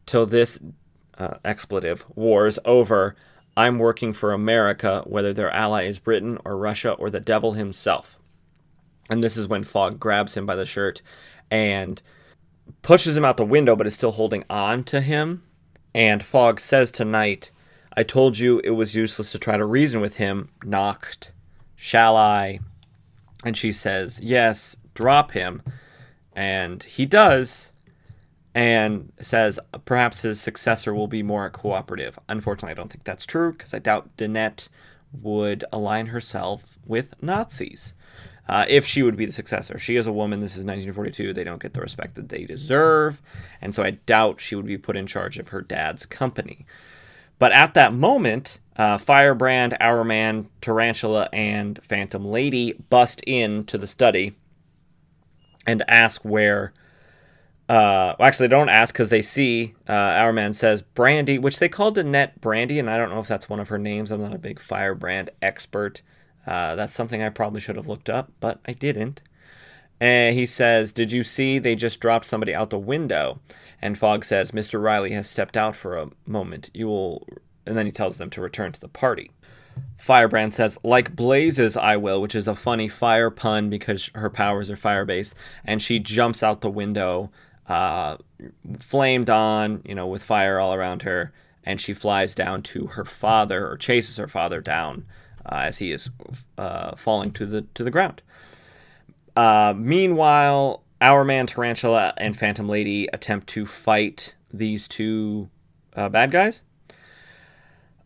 [0.05, 0.57] Till this
[1.19, 3.15] uh, expletive war is over,
[3.55, 8.17] I'm working for America, whether their ally is Britain or Russia or the devil himself.
[9.09, 11.01] And this is when Fog grabs him by the shirt
[11.51, 12.01] and
[12.81, 15.43] pushes him out the window, but is still holding on to him.
[15.93, 17.51] And Fog says to Night,
[17.95, 20.49] I told you it was useless to try to reason with him.
[20.63, 21.31] Nacht.
[21.75, 22.59] Shall I?
[23.43, 25.61] And she says, Yes, drop him.
[26.33, 27.73] And he does,
[28.53, 32.19] and says perhaps his successor will be more cooperative.
[32.29, 34.69] Unfortunately, I don't think that's true because I doubt Danette
[35.11, 37.93] would align herself with Nazis.
[38.49, 39.77] Uh, if she would be the successor.
[39.77, 40.39] She is a woman.
[40.39, 41.33] This is 1942.
[41.33, 43.21] They don't get the respect that they deserve.
[43.61, 46.65] And so I doubt she would be put in charge of her dad's company.
[47.39, 54.35] But at that moment, uh, Firebrand, Hourman, Tarantula, and Phantom Lady bust into the study
[55.65, 56.73] and ask where.
[57.69, 61.67] Uh, well, actually, they don't ask because they see uh, Hourman says Brandy, which they
[61.67, 64.09] called Danette Brandy, and I don't know if that's one of her names.
[64.09, 66.01] I'm not a big Firebrand expert.
[66.47, 69.21] Uh, that's something I probably should have looked up, but I didn't.
[69.99, 73.39] And he says, Did you see they just dropped somebody out the window?
[73.81, 74.81] And Fog says, Mr.
[74.81, 76.69] Reilly has stepped out for a moment.
[76.73, 77.27] You will
[77.67, 79.31] and then he tells them to return to the party.
[79.97, 84.71] Firebrand says, like blazes, I will, which is a funny fire pun because her powers
[84.71, 85.35] are fire based.
[85.65, 87.29] And she jumps out the window,
[87.67, 88.17] uh,
[88.79, 91.33] flamed on, you know, with fire all around her.
[91.63, 95.05] And she flies down to her father, or chases her father down
[95.47, 96.09] uh, as he is
[96.57, 98.21] uh, falling to the to the ground.
[99.35, 105.49] Uh, meanwhile, Hourman Tarantula and Phantom Lady attempt to fight these two
[105.95, 106.63] uh, bad guys.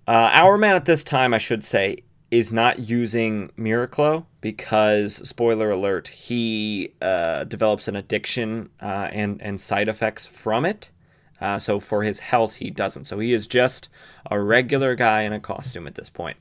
[0.07, 1.97] Uh, Hourman at this time, I should say,
[2.31, 9.87] is not using Miraclo because, spoiler alert, he uh, develops an addiction and and side
[9.87, 10.89] effects from it.
[11.41, 13.05] Uh, so for his health, he doesn't.
[13.05, 13.89] So he is just
[14.29, 16.37] a regular guy in a costume at this point.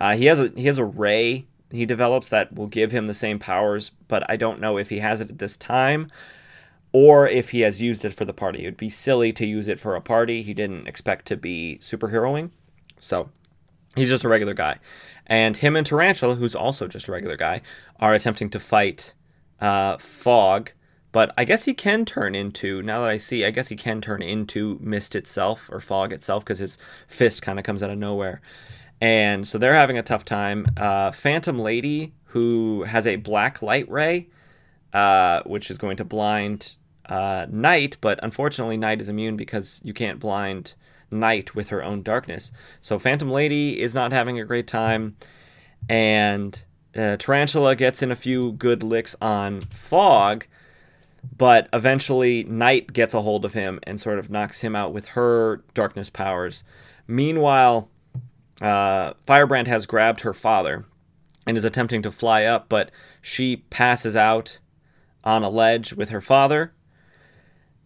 [0.00, 3.14] Uh, he has a he has a ray he develops that will give him the
[3.14, 6.10] same powers, but I don't know if he has it at this time
[6.92, 8.62] or if he has used it for the party.
[8.62, 10.42] It would be silly to use it for a party.
[10.42, 12.50] He didn't expect to be superheroing.
[12.98, 13.28] So
[13.94, 14.78] he's just a regular guy.
[15.26, 17.60] And him and Tarantula, who's also just a regular guy,
[18.00, 19.12] are attempting to fight
[19.60, 20.72] uh, Fog.
[21.12, 24.00] But I guess he can turn into, now that I see, I guess he can
[24.00, 27.98] turn into Mist itself or Fog itself because his fist kind of comes out of
[27.98, 28.40] nowhere.
[29.00, 30.66] And so they're having a tough time.
[30.76, 34.28] Uh, Phantom Lady, who has a black light ray,
[34.92, 36.74] uh, which is going to blind
[37.06, 40.74] uh, Night, but unfortunately, Night is immune because you can't blind
[41.10, 42.50] night with her own darkness.
[42.80, 45.16] So Phantom Lady is not having a great time,
[45.88, 46.62] and
[46.96, 50.46] uh, Tarantula gets in a few good licks on Fog,
[51.36, 55.08] but eventually Night gets a hold of him and sort of knocks him out with
[55.08, 56.62] her darkness powers.
[57.06, 57.88] Meanwhile,
[58.60, 60.84] uh, Firebrand has grabbed her father
[61.46, 62.90] and is attempting to fly up, but
[63.22, 64.58] she passes out
[65.24, 66.72] on a ledge with her father,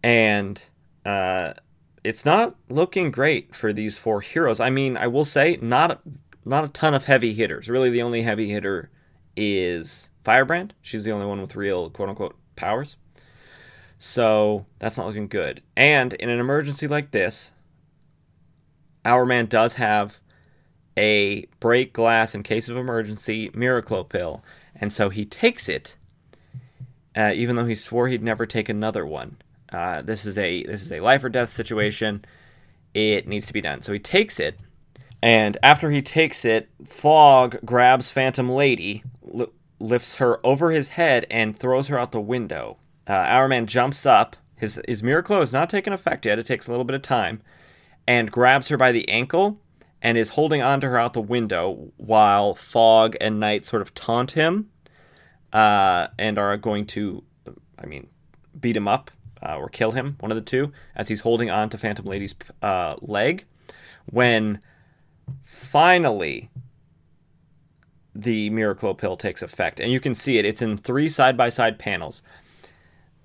[0.03, 0.65] and
[1.05, 1.55] uh,
[2.05, 4.61] it's not looking great for these four heroes.
[4.61, 6.03] I mean, I will say not
[6.45, 7.69] not a ton of heavy hitters.
[7.69, 8.91] Really, the only heavy hitter
[9.37, 10.75] is Firebrand.
[10.83, 12.97] She's the only one with real quote unquote powers.
[13.99, 15.63] So that's not looking good.
[15.77, 17.53] And in an emergency like this,
[19.05, 20.21] Hourman does have
[20.97, 25.97] a break glass in case of emergency Miracle pill, and so he takes it,
[27.17, 29.37] uh, even though he swore he'd never take another one.
[29.73, 32.25] Uh, this is a this is a life or death situation.
[32.95, 33.81] It needs to be done.
[33.81, 34.59] So he takes it,
[35.23, 39.47] and after he takes it, Fog grabs Phantom Lady, li-
[39.79, 42.77] lifts her over his head, and throws her out the window.
[43.09, 44.37] Uh, our man jumps up.
[44.57, 46.39] His his miracle has not taken effect yet.
[46.39, 47.41] It takes a little bit of time,
[48.07, 49.59] and grabs her by the ankle
[50.03, 54.33] and is holding onto her out the window while Fog and Night sort of taunt
[54.33, 54.69] him
[55.53, 57.23] uh, and are going to,
[57.79, 58.09] I mean,
[58.61, 61.71] beat him up uh, or kill him, one of the two, as he's holding on
[61.71, 63.45] to Phantom Lady's uh, leg.
[64.11, 64.61] When
[65.45, 66.51] finally
[68.13, 71.49] the Miracle pill takes effect, and you can see it, it's in three side by
[71.49, 72.23] side panels.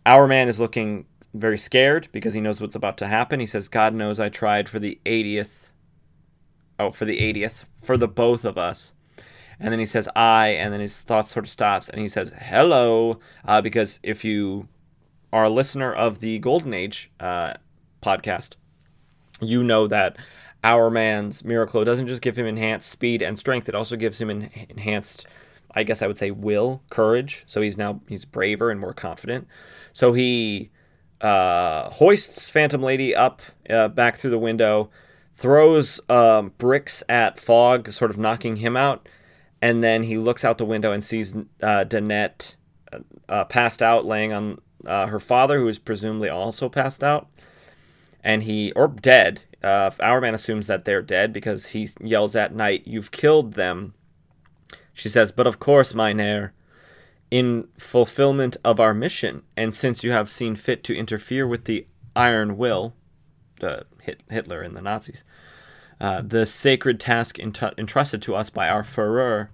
[0.05, 3.39] Our man is looking very scared because he knows what's about to happen.
[3.39, 5.66] He says, God knows I tried for the 80th
[6.79, 8.93] oh, for the 80th, for the both of us.
[9.59, 12.31] And then he says, I, and then his thoughts sort of stops, and he says,
[12.37, 14.67] hello, uh, because if you
[15.33, 17.53] are a listener of the Golden Age uh,
[18.01, 18.55] podcast,
[19.41, 20.17] you know that
[20.63, 24.29] our man's Miracle doesn't just give him enhanced speed and strength, it also gives him
[24.29, 25.25] en- enhanced,
[25.73, 27.43] I guess I would say, will, courage.
[27.47, 29.47] So he's now, he's braver and more confident.
[29.93, 30.69] So he
[31.21, 34.89] uh, hoists Phantom Lady up uh, back through the window,
[35.37, 39.07] throws um, bricks at Fog, sort of knocking him out,
[39.61, 42.55] and then he looks out the window and sees uh, Danette
[42.91, 47.29] uh, uh, passed out, laying on uh, her father, who is presumably also passed out,
[48.23, 49.43] and he or dead.
[49.63, 53.93] Uh, our man assumes that they're dead because he yells at Night, "You've killed them."
[54.93, 56.53] She says, "But of course, Mynheer."
[57.29, 61.85] In fulfillment of our mission, and since you have seen fit to interfere with the
[62.15, 62.93] Iron Will,
[63.61, 63.81] uh,
[64.29, 65.23] Hitler and the Nazis.
[65.99, 69.49] Uh, the sacred task entrusted to us by our Führer,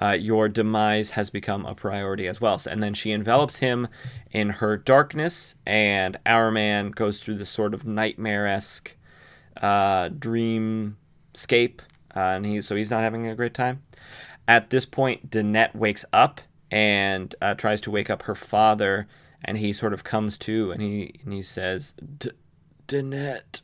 [0.00, 2.60] uh, your demise has become a priority as well.
[2.68, 3.88] and then she envelops him
[4.30, 8.96] in her darkness, and our man goes through this sort of nightmare esque
[9.60, 11.80] uh, dreamscape,
[12.14, 13.82] uh, and he's so he's not having a great time.
[14.46, 16.40] At this point, Danette wakes up
[16.70, 19.08] and uh, tries to wake up her father,
[19.44, 21.94] and he sort of comes to, and he and he says,
[22.88, 23.60] Danette.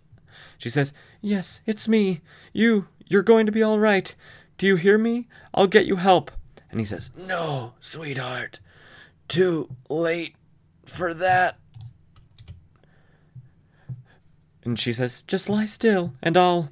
[0.59, 2.21] She says, Yes, it's me.
[2.53, 4.15] You, you're going to be all right.
[4.57, 5.27] Do you hear me?
[5.53, 6.31] I'll get you help.
[6.71, 8.61] And he says, No, sweetheart.
[9.27, 10.37] Too late
[10.87, 11.59] for that.
[14.63, 16.71] And she says, Just lie still, and I'll.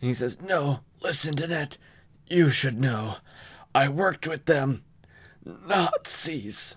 [0.00, 1.76] And he says, No, listen, Danette.
[2.26, 3.16] You should know.
[3.74, 4.82] I worked with them.
[5.44, 6.76] Nazis.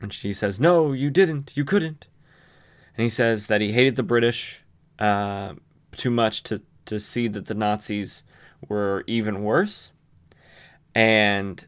[0.00, 1.56] And she says, No, you didn't.
[1.56, 2.08] You couldn't
[2.96, 4.62] and he says that he hated the British
[4.98, 5.54] uh,
[5.92, 8.22] too much to to see that the Nazis
[8.68, 9.90] were even worse,
[10.94, 11.66] and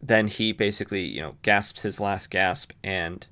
[0.00, 3.26] then he basically you know gasps his last gasp and.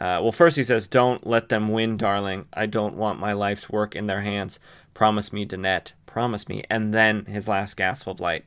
[0.00, 2.46] Uh, well, first he says, "Don't let them win, darling.
[2.52, 4.58] I don't want my life's work in their hands.
[4.92, 5.92] Promise me, Danette.
[6.04, 8.42] Promise me." And then his last gasp of life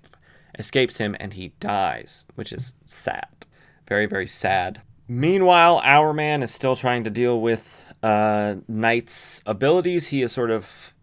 [0.59, 3.45] escapes him, and he dies, which is sad,
[3.87, 4.81] very, very sad.
[5.07, 10.07] Meanwhile, our man is still trying to deal with uh, Night's abilities.
[10.07, 10.93] He is sort of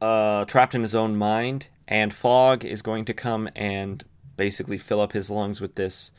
[0.00, 4.04] uh, trapped in his own mind, and Fog is going to come and
[4.36, 6.10] basically fill up his lungs with this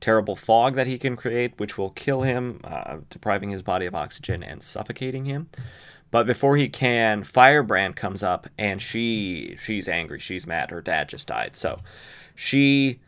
[0.00, 3.94] terrible fog that he can create, which will kill him, uh, depriving his body of
[3.94, 5.48] oxygen and suffocating him.
[6.10, 10.20] But before he can, Firebrand comes up, and she she's angry.
[10.20, 10.70] She's mad.
[10.70, 11.80] Her dad just died, so
[12.34, 13.00] she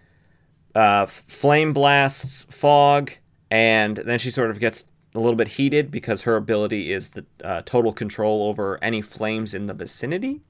[0.75, 3.13] uh, flame blasts Fog,
[3.51, 4.85] and then she sort of gets
[5.15, 9.55] a little bit heated because her ability is the uh, total control over any flames
[9.55, 10.41] in the vicinity.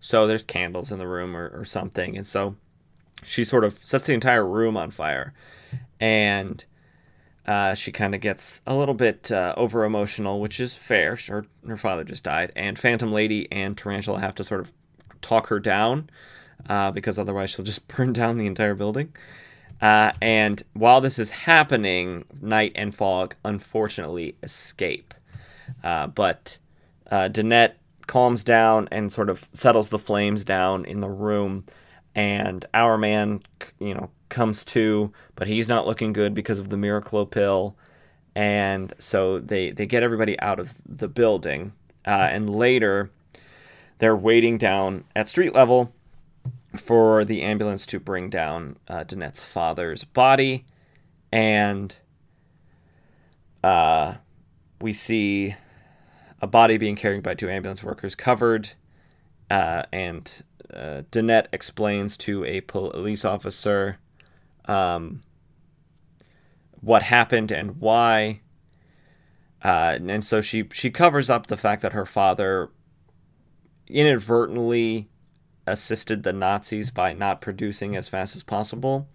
[0.00, 2.56] So there's candles in the room or, or something, and so
[3.22, 5.32] she sort of sets the entire room on fire,
[6.00, 6.64] and
[7.46, 11.16] uh, she kind of gets a little bit uh, over emotional, which is fair.
[11.28, 14.72] Her her father just died, and Phantom Lady and Tarantula have to sort of
[15.20, 16.10] talk her down
[16.68, 19.14] uh, because otherwise she'll just burn down the entire building.
[19.82, 25.12] Uh, and while this is happening, Night and Fog unfortunately escape.
[25.84, 26.58] Uh, but
[27.10, 27.74] uh, Danette
[28.06, 31.64] calms down and sort of settles the flames down in the room.
[32.14, 33.42] And our man,
[33.80, 37.76] you know, comes to, but he's not looking good because of the Miracle pill.
[38.34, 41.72] and so they they get everybody out of the building,
[42.06, 43.10] uh, and later
[43.98, 45.92] they're waiting down at street level
[46.76, 50.64] for the ambulance to bring down uh, Danette's father's body,
[51.30, 51.96] and
[53.62, 54.14] uh,
[54.80, 55.54] we see
[56.40, 58.70] a body being carried by two ambulance workers covered,
[59.50, 60.42] uh, and
[60.72, 63.98] uh, Danette explains to a police officer
[64.66, 65.22] um,
[66.80, 68.40] what happened and why.
[69.62, 72.70] Uh, and so she she covers up the fact that her father
[73.86, 75.08] inadvertently
[75.66, 79.08] assisted the Nazis by not producing as fast as possible.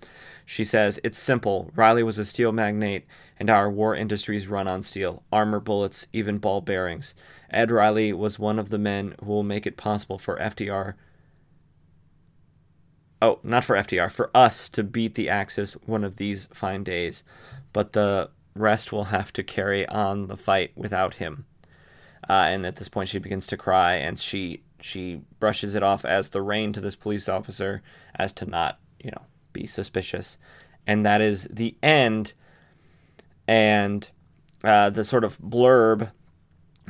[0.45, 1.71] She says, It's simple.
[1.75, 3.05] Reilly was a steel magnate,
[3.39, 7.15] and our war industries run on steel armor bullets, even ball bearings.
[7.49, 10.93] Ed Reilly was one of the men who will make it possible for FDR.
[13.21, 17.23] Oh, not for FDR, for us to beat the Axis one of these fine days.
[17.73, 21.45] But the rest will have to carry on the fight without him.
[22.29, 26.05] Uh, and at this point, she begins to cry, and she she brushes it off
[26.05, 27.81] as the rain to this police officer
[28.15, 29.23] as to not, you know,
[29.53, 30.37] be suspicious.
[30.85, 32.33] And that is the end.
[33.47, 34.09] And
[34.63, 36.11] uh, the sort of blurb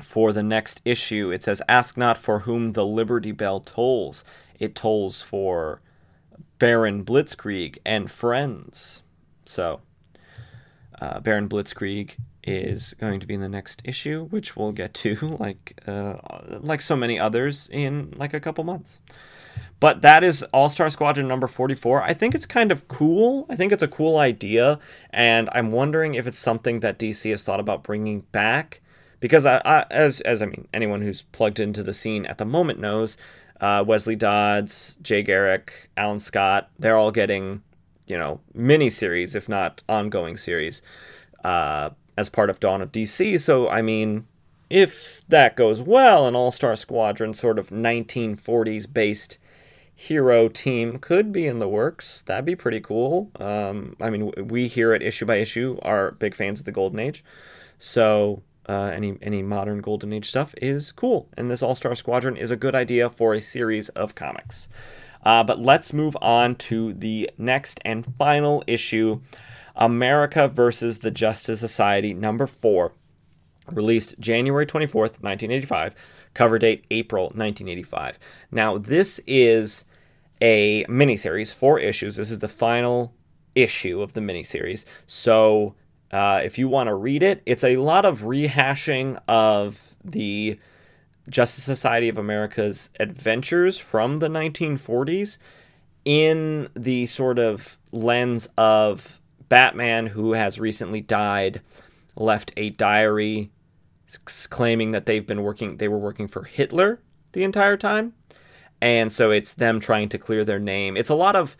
[0.02, 4.24] for the next issue it says, Ask not for whom the Liberty Bell tolls,
[4.60, 5.82] it tolls for
[6.60, 9.02] Baron Blitzkrieg and friends.
[9.46, 9.82] So,
[11.00, 12.18] uh, Baron Blitzkrieg
[12.48, 16.16] is going to be in the next issue, which we'll get to, like uh,
[16.62, 19.02] like so many others, in like a couple months.
[19.80, 22.02] But that is All Star Squadron number 44.
[22.02, 23.46] I think it's kind of cool.
[23.50, 24.80] I think it's a cool idea,
[25.12, 28.82] and I'm wondering if it's something that DC has thought about bringing back.
[29.20, 32.46] Because I, I as as I mean, anyone who's plugged into the scene at the
[32.46, 33.18] moment knows,
[33.60, 37.64] uh, Wesley Dodds, Jay Garrick, Alan Scott, they're all getting,
[38.06, 40.82] you know, mini series, if not ongoing series.
[41.44, 43.40] Uh, as part of Dawn of DC.
[43.40, 44.26] So, I mean,
[44.70, 49.38] if that goes well, an All Star Squadron sort of 1940s based
[49.96, 52.24] hero team could be in the works.
[52.26, 53.32] That'd be pretty cool.
[53.40, 57.00] Um, I mean, we here at Issue by Issue are big fans of the Golden
[57.00, 57.24] Age,
[57.80, 62.38] so uh, any any modern Golden Age stuff is cool, and this All Star Squadron
[62.38, 64.68] is a good idea for a series of comics.
[65.24, 69.20] Uh, but let's move on to the next and final issue
[69.78, 72.94] America versus the Justice Society, number four,
[73.72, 75.96] released January 24th, 1985,
[76.34, 78.20] cover date April 1985.
[78.52, 79.86] Now, this is
[80.42, 82.16] a miniseries, four issues.
[82.16, 83.14] This is the final
[83.56, 84.86] issue of the miniseries.
[85.06, 85.76] So,
[86.12, 90.60] uh, if you want to read it, it's a lot of rehashing of the
[91.30, 95.38] Justice Society of America's adventures from the 1940s
[96.06, 99.17] in the sort of lens of
[99.50, 101.62] Batman, who has recently died,
[102.16, 103.52] left a diary
[104.50, 107.02] claiming that they've been working they were working for Hitler
[107.34, 108.14] the entire time.
[108.82, 110.96] And so it's them trying to clear their name.
[110.96, 111.58] It's a lot of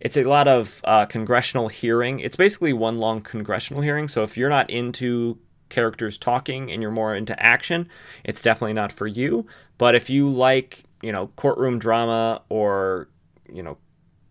[0.00, 2.20] it's a lot of uh, congressional hearing.
[2.20, 4.08] It's basically one long congressional hearing.
[4.08, 7.88] So if you're not into characters talking and you're more into action,
[8.22, 9.46] it's definitely not for you.
[9.78, 13.08] But if you like, you know, courtroom drama or,
[13.50, 13.78] you know,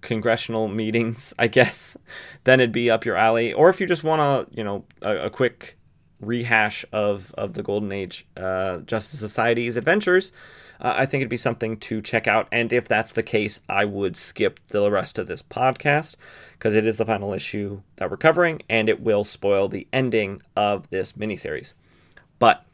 [0.03, 1.97] congressional meetings, I guess,
[2.43, 3.53] then it'd be up your alley.
[3.53, 5.77] Or if you just want to, you know, a, a, quick
[6.19, 10.31] rehash of of the Golden Age uh, Justice Society's adventures,
[10.79, 12.47] uh, I think it'd be something to check out.
[12.51, 16.15] And if that's the case, I would skip the rest of this podcast
[16.53, 20.41] because it is the final issue that we're covering, and it will spoil the ending
[20.55, 21.73] of this miniseries.
[22.39, 22.65] But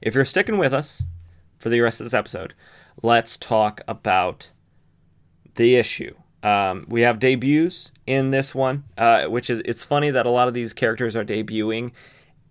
[0.00, 1.02] if you're sticking with us
[1.58, 2.54] for the rest of this episode,
[3.02, 4.50] let's talk about
[5.54, 6.14] the issue
[6.44, 10.46] um, we have debuts in this one, uh, which is it's funny that a lot
[10.46, 11.90] of these characters are debuting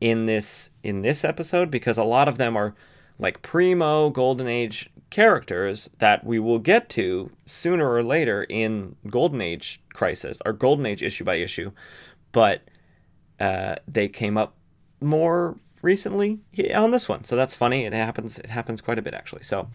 [0.02, 2.76] in this in this episode because a lot of them are
[3.20, 9.40] like primo golden age characters that we will get to sooner or later in golden
[9.42, 11.72] age crisis or golden age issue by issue.
[12.32, 12.64] But
[13.40, 14.56] uh, they came up
[15.00, 16.40] more recently
[16.74, 17.26] on this one.
[17.26, 17.86] So that's funny.
[17.86, 19.44] It happens it happens quite a bit actually.
[19.44, 19.70] So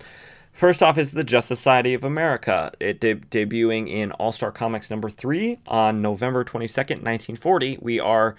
[0.59, 4.91] First off is the Justice Society of America, it de- debuting in All Star Comics
[4.91, 7.79] number three on November 22nd, 1940.
[7.81, 8.35] We are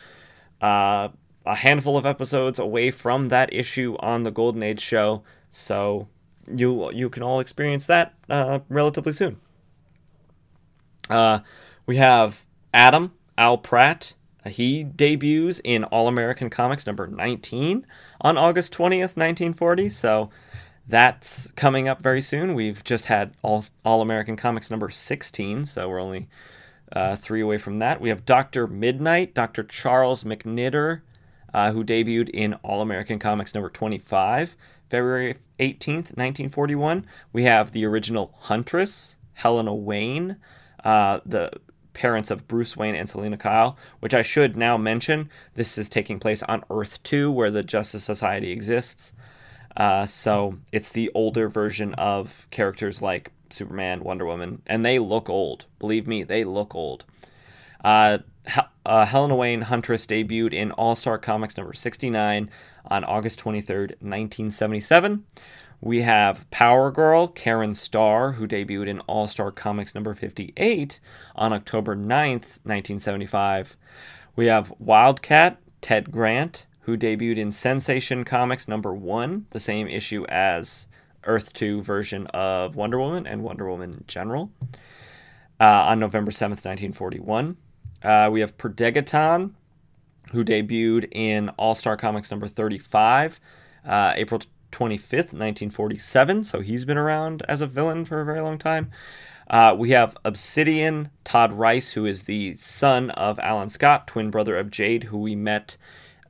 [0.61, 1.07] uh,
[1.45, 6.09] a handful of episodes away from that issue on the Golden Age show, so
[6.53, 9.39] you you can all experience that uh, relatively soon.
[11.09, 11.39] Uh,
[11.85, 14.15] we have Atom Al Pratt.
[14.45, 17.87] He debuts in All American Comics number 19
[18.19, 19.87] on August 20th, 1940.
[19.87, 20.29] So
[20.89, 22.55] that's coming up very soon.
[22.55, 26.27] We've just had All, All American Comics number 16, so we're only
[26.91, 28.01] uh, three away from that.
[28.01, 28.65] We have Dr.
[28.65, 29.63] Midnight, Dr.
[29.63, 31.01] Charles McNider,
[31.53, 34.55] uh, who debuted in All American Comics number 25,
[34.89, 37.05] February 18th, 1941.
[37.31, 40.37] We have the original Huntress, Helena Wayne,
[40.83, 41.51] uh, the
[41.93, 45.29] parents of Bruce Wayne and Selina Kyle, which I should now mention.
[45.53, 49.13] This is taking place on Earth 2, where the Justice Society exists.
[49.75, 55.29] Uh, so it's the older version of characters like Superman, Wonder Woman, and they look
[55.29, 55.65] old.
[55.79, 57.05] Believe me, they look old.
[57.83, 58.19] Uh,
[58.85, 62.49] uh, Helena Wayne Huntress debuted in All Star Comics number 69
[62.85, 65.25] on August 23rd, 1977.
[65.81, 70.99] We have Power Girl, Karen Starr, who debuted in All Star Comics number 58
[71.35, 73.77] on October 9th, 1975.
[74.35, 80.25] We have Wildcat, Ted Grant, who debuted in Sensation Comics number 1, the same issue
[80.27, 80.87] as
[81.23, 84.51] Earth 2 version of Wonder Woman and Wonder Woman in general,
[85.59, 87.57] uh, on November 7th, 1941.
[88.01, 89.51] Uh, we have Per Degaton,
[90.31, 93.39] who debuted in All Star Comics number 35,
[93.85, 94.41] uh, April
[94.71, 96.43] 25th, 1947.
[96.43, 98.89] So he's been around as a villain for a very long time.
[99.47, 104.57] Uh, we have Obsidian, Todd Rice, who is the son of Alan Scott, twin brother
[104.57, 105.77] of Jade, who we met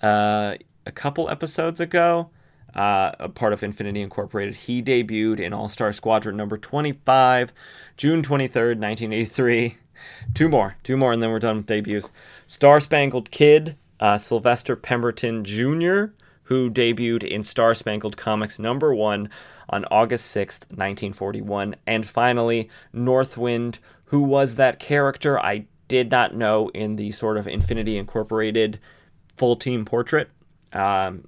[0.02, 0.56] uh,
[0.86, 2.30] a couple episodes ago,
[2.76, 4.56] uh, a part of Infinity Incorporated.
[4.56, 7.54] He debuted in All Star Squadron number 25,
[7.98, 9.78] June 23rd, 1983.
[10.34, 12.12] Two more, two more, and then we're done with debuts.
[12.48, 16.14] Star Spangled Kid, uh, Sylvester Pemberton Jr.,
[16.44, 19.30] who debuted in Star Spangled Comics number one
[19.70, 21.76] on August 6th, 1941.
[21.86, 27.48] And finally, Northwind, who was that character I did not know in the sort of
[27.48, 28.80] Infinity Incorporated
[29.40, 30.30] full team portrait.
[30.74, 31.28] Um,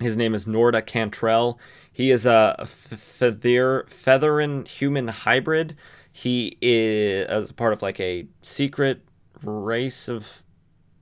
[0.00, 1.60] his name is Norda Cantrell.
[1.92, 5.76] He is a feather, Feitheran human hybrid.
[6.12, 9.02] He is part of like a secret
[9.42, 10.42] race of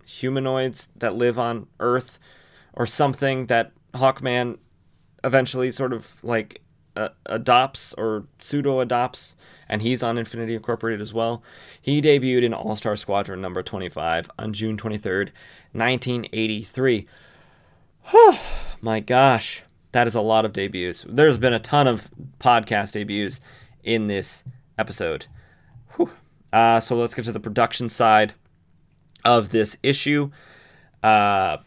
[0.05, 2.19] humanoids that live on Earth
[2.75, 4.59] or something that Hawkman
[5.25, 6.61] eventually sort of like
[6.99, 9.37] uh, adopts or pseudo adopts,
[9.69, 11.43] and he's on Infinity Incorporated as well.
[11.81, 15.31] He debuted in All Star Squadron number 25 on June 23rd,
[15.73, 17.07] 1983.
[18.11, 18.35] Whew,
[18.81, 19.63] my gosh,
[19.93, 21.05] that is a lot of debuts.
[21.09, 22.11] There's been a ton of
[22.41, 23.41] podcast debuts
[23.85, 24.43] in this
[24.77, 25.27] episode.
[26.53, 28.33] Uh, so let's get to the production side
[29.25, 30.31] of this issue.
[31.03, 31.59] Uh,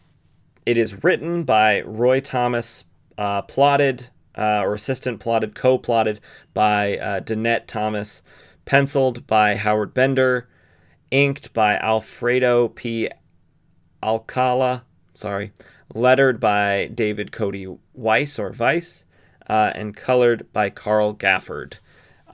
[0.66, 2.84] it is written by Roy Thomas,
[3.16, 6.20] uh, plotted uh, or assistant plotted, co plotted
[6.54, 8.22] by uh, Danette Thomas,
[8.64, 10.48] penciled by Howard Bender,
[11.10, 13.08] inked by Alfredo P.
[14.02, 14.84] Alcala,
[15.14, 15.52] sorry,
[15.94, 19.04] lettered by David Cody Weiss or Weiss,
[19.48, 21.74] uh, and colored by Carl Gafford.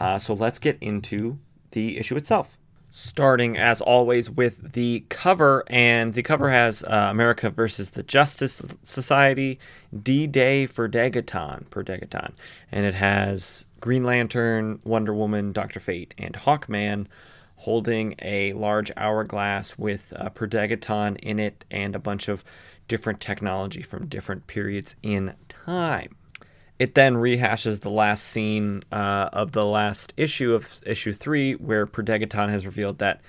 [0.00, 1.38] Uh, so let's get into
[1.72, 2.56] the issue itself
[2.90, 8.62] starting as always with the cover, and the cover has uh, America versus the Justice
[8.82, 9.58] Society,
[10.02, 12.32] D Day for Degaton, per Degaton,
[12.72, 17.06] and it has Green Lantern, Wonder Woman, Doctor Fate, and Hawkman
[17.56, 22.44] holding a large hourglass with uh, per Degaton in it and a bunch of
[22.86, 26.16] different technology from different periods in time.
[26.78, 31.86] It then rehashes the last scene uh, of the last issue of issue three, where
[31.86, 33.20] Per Degaton has revealed that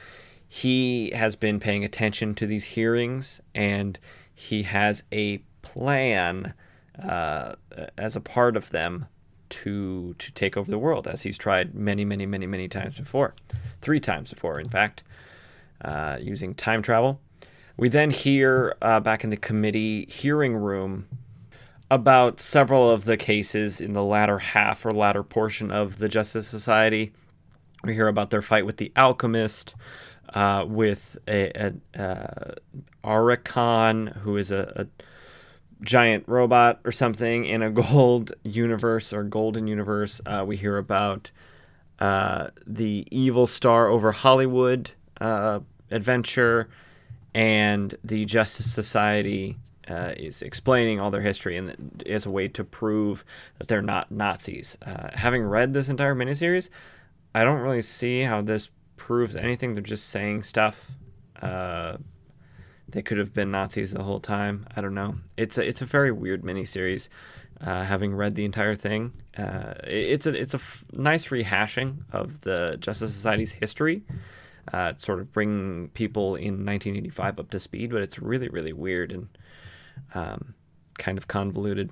[0.47, 3.99] he has been paying attention to these hearings and
[4.33, 6.53] he has a plan
[7.01, 7.55] uh,
[7.97, 9.05] as a part of them
[9.49, 13.33] to to take over the world, as he's tried many, many, many, many times before,
[13.81, 15.03] three times before, in fact,
[15.83, 17.19] uh, using time travel.
[17.77, 21.07] We then hear uh, back in the committee hearing room
[21.91, 26.47] about several of the cases in the latter half or latter portion of the Justice
[26.47, 27.11] Society.
[27.83, 29.73] We hear about their fight with the Alchemist,
[30.33, 32.55] uh, with a, a
[33.03, 35.03] uh, who is a, a,
[35.81, 40.19] giant robot or something in a gold universe or golden universe.
[40.25, 41.31] Uh, we hear about
[41.99, 44.91] uh, the Evil Star over Hollywood
[45.21, 46.69] uh, adventure
[47.33, 49.57] and the Justice Society
[49.89, 53.25] uh, is explaining all their history and as a way to prove
[53.57, 54.77] that they're not Nazis.
[54.85, 56.69] Uh, having read this entire miniseries,
[57.33, 59.73] I don't really see how this proves anything.
[59.73, 60.91] They're just saying stuff.
[61.41, 61.97] Uh,
[62.87, 64.65] they could have been Nazis the whole time.
[64.75, 65.15] I don't know.
[65.37, 67.07] It's a, it's a very weird miniseries.
[67.61, 72.39] Uh, having read the entire thing, uh, it's a it's a f- nice rehashing of
[72.41, 74.03] the Justice Society's history.
[74.71, 79.11] Uh, sort of bring people in 1985 up to speed, but it's really really weird
[79.11, 79.27] and
[80.13, 80.53] um,
[80.97, 81.91] kind of convoluted.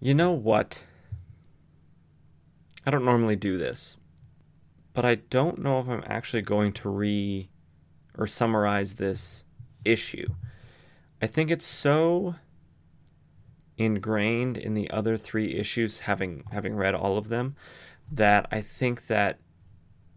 [0.00, 0.82] You know what?
[2.86, 3.96] I don't normally do this,
[4.92, 7.48] but I don't know if I'm actually going to re
[8.16, 9.42] or summarize this
[9.84, 10.28] issue
[11.24, 12.34] I think it's so
[13.78, 17.56] ingrained in the other three issues, having having read all of them,
[18.12, 19.38] that I think that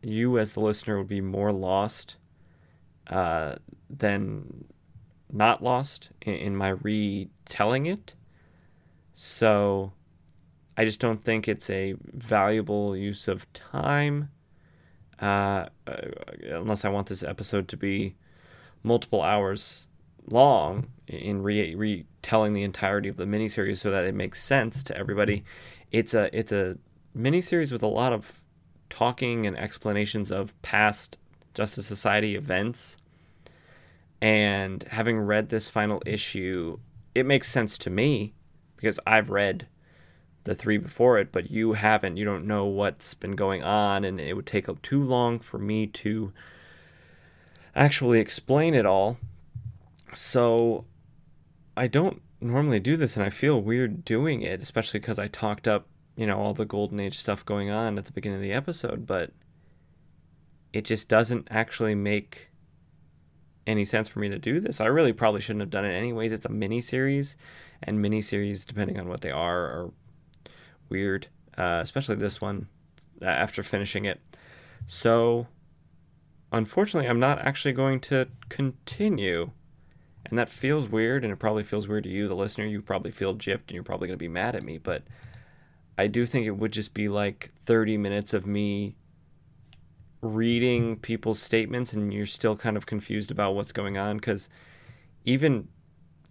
[0.02, 2.18] you as the listener would be more lost
[3.10, 3.56] uh,
[3.90, 4.66] than
[5.32, 8.16] not lost in, in my retelling it.
[9.16, 9.94] So
[10.78, 14.30] I just don't think it's a valuable use of time.
[15.20, 16.02] Uh, uh,
[16.52, 18.16] unless I want this episode to be
[18.84, 19.88] multiple hours
[20.30, 24.98] long in re- retelling the entirety of the miniseries so that it makes sense to
[24.98, 25.44] everybody.
[25.92, 26.78] It's a it's a
[27.18, 28.42] miniseries with a lot of
[28.90, 31.18] talking and explanations of past
[31.54, 32.98] Justice Society events.
[34.22, 36.80] And having read this final issue,
[37.14, 38.34] it makes sense to me
[38.76, 39.68] because I've read
[40.44, 42.18] the three before it, but you haven't.
[42.18, 45.88] You don't know what's been going on, and it would take too long for me
[45.88, 46.32] to
[47.76, 49.18] actually explain it all.
[50.14, 50.86] So
[51.76, 55.68] I don't normally do this, and I feel weird doing it, especially because I talked
[55.68, 58.54] up, you know, all the Golden Age stuff going on at the beginning of the
[58.54, 59.32] episode, but
[60.74, 62.50] it just doesn't actually make
[63.68, 64.82] any sense for me to do this.
[64.82, 66.32] I really probably shouldn't have done it anyways.
[66.32, 67.36] It's a mini series,
[67.84, 69.92] and mini series, depending on what they are, are
[70.90, 71.28] weird,
[71.58, 72.68] uh, especially this one
[73.22, 74.20] after finishing it.
[74.86, 75.48] So,
[76.52, 79.52] unfortunately, I'm not actually going to continue.
[80.26, 82.66] And that feels weird, and it probably feels weird to you, the listener.
[82.66, 84.78] You probably feel gypped, and you're probably going to be mad at me.
[84.78, 85.04] But
[85.98, 88.96] I do think it would just be like 30 minutes of me
[90.22, 94.18] reading people's statements, and you're still kind of confused about what's going on.
[94.18, 94.50] Because
[95.26, 95.68] even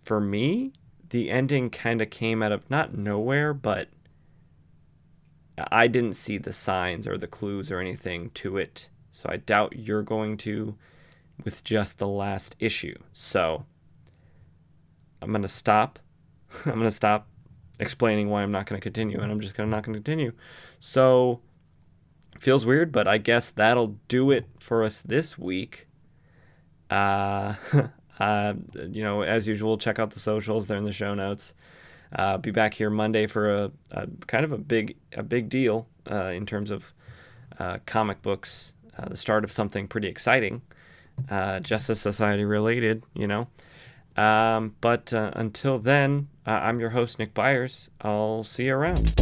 [0.05, 0.73] for me,
[1.11, 3.89] the ending kind of came out of not nowhere, but
[5.71, 8.89] I didn't see the signs or the clues or anything to it.
[9.11, 10.77] So I doubt you're going to
[11.45, 12.99] with just the last issue.
[13.13, 13.65] So
[15.23, 15.99] I'm going to stop.
[16.67, 17.29] I'm going to stop
[17.79, 20.01] explaining why I'm not going to continue and I'm just going to not going to
[20.01, 20.33] continue.
[20.81, 21.41] So
[22.41, 25.87] feels weird, but I guess that'll do it for us this week.
[26.91, 27.55] Uh,
[28.19, 30.67] uh, you know, as usual, check out the socials.
[30.67, 31.55] They're in the show notes.
[32.15, 35.89] Uh, be back here Monday for a, a, kind of a big a big deal
[36.11, 36.95] uh, in terms of
[37.59, 38.73] uh, comic books.
[38.97, 40.63] Uh, the start of something pretty exciting,
[41.31, 43.49] uh, Justice Society related, you know.
[44.17, 47.91] Um, but until then, I'm your host Nick Byers.
[48.01, 49.13] I'll see you around.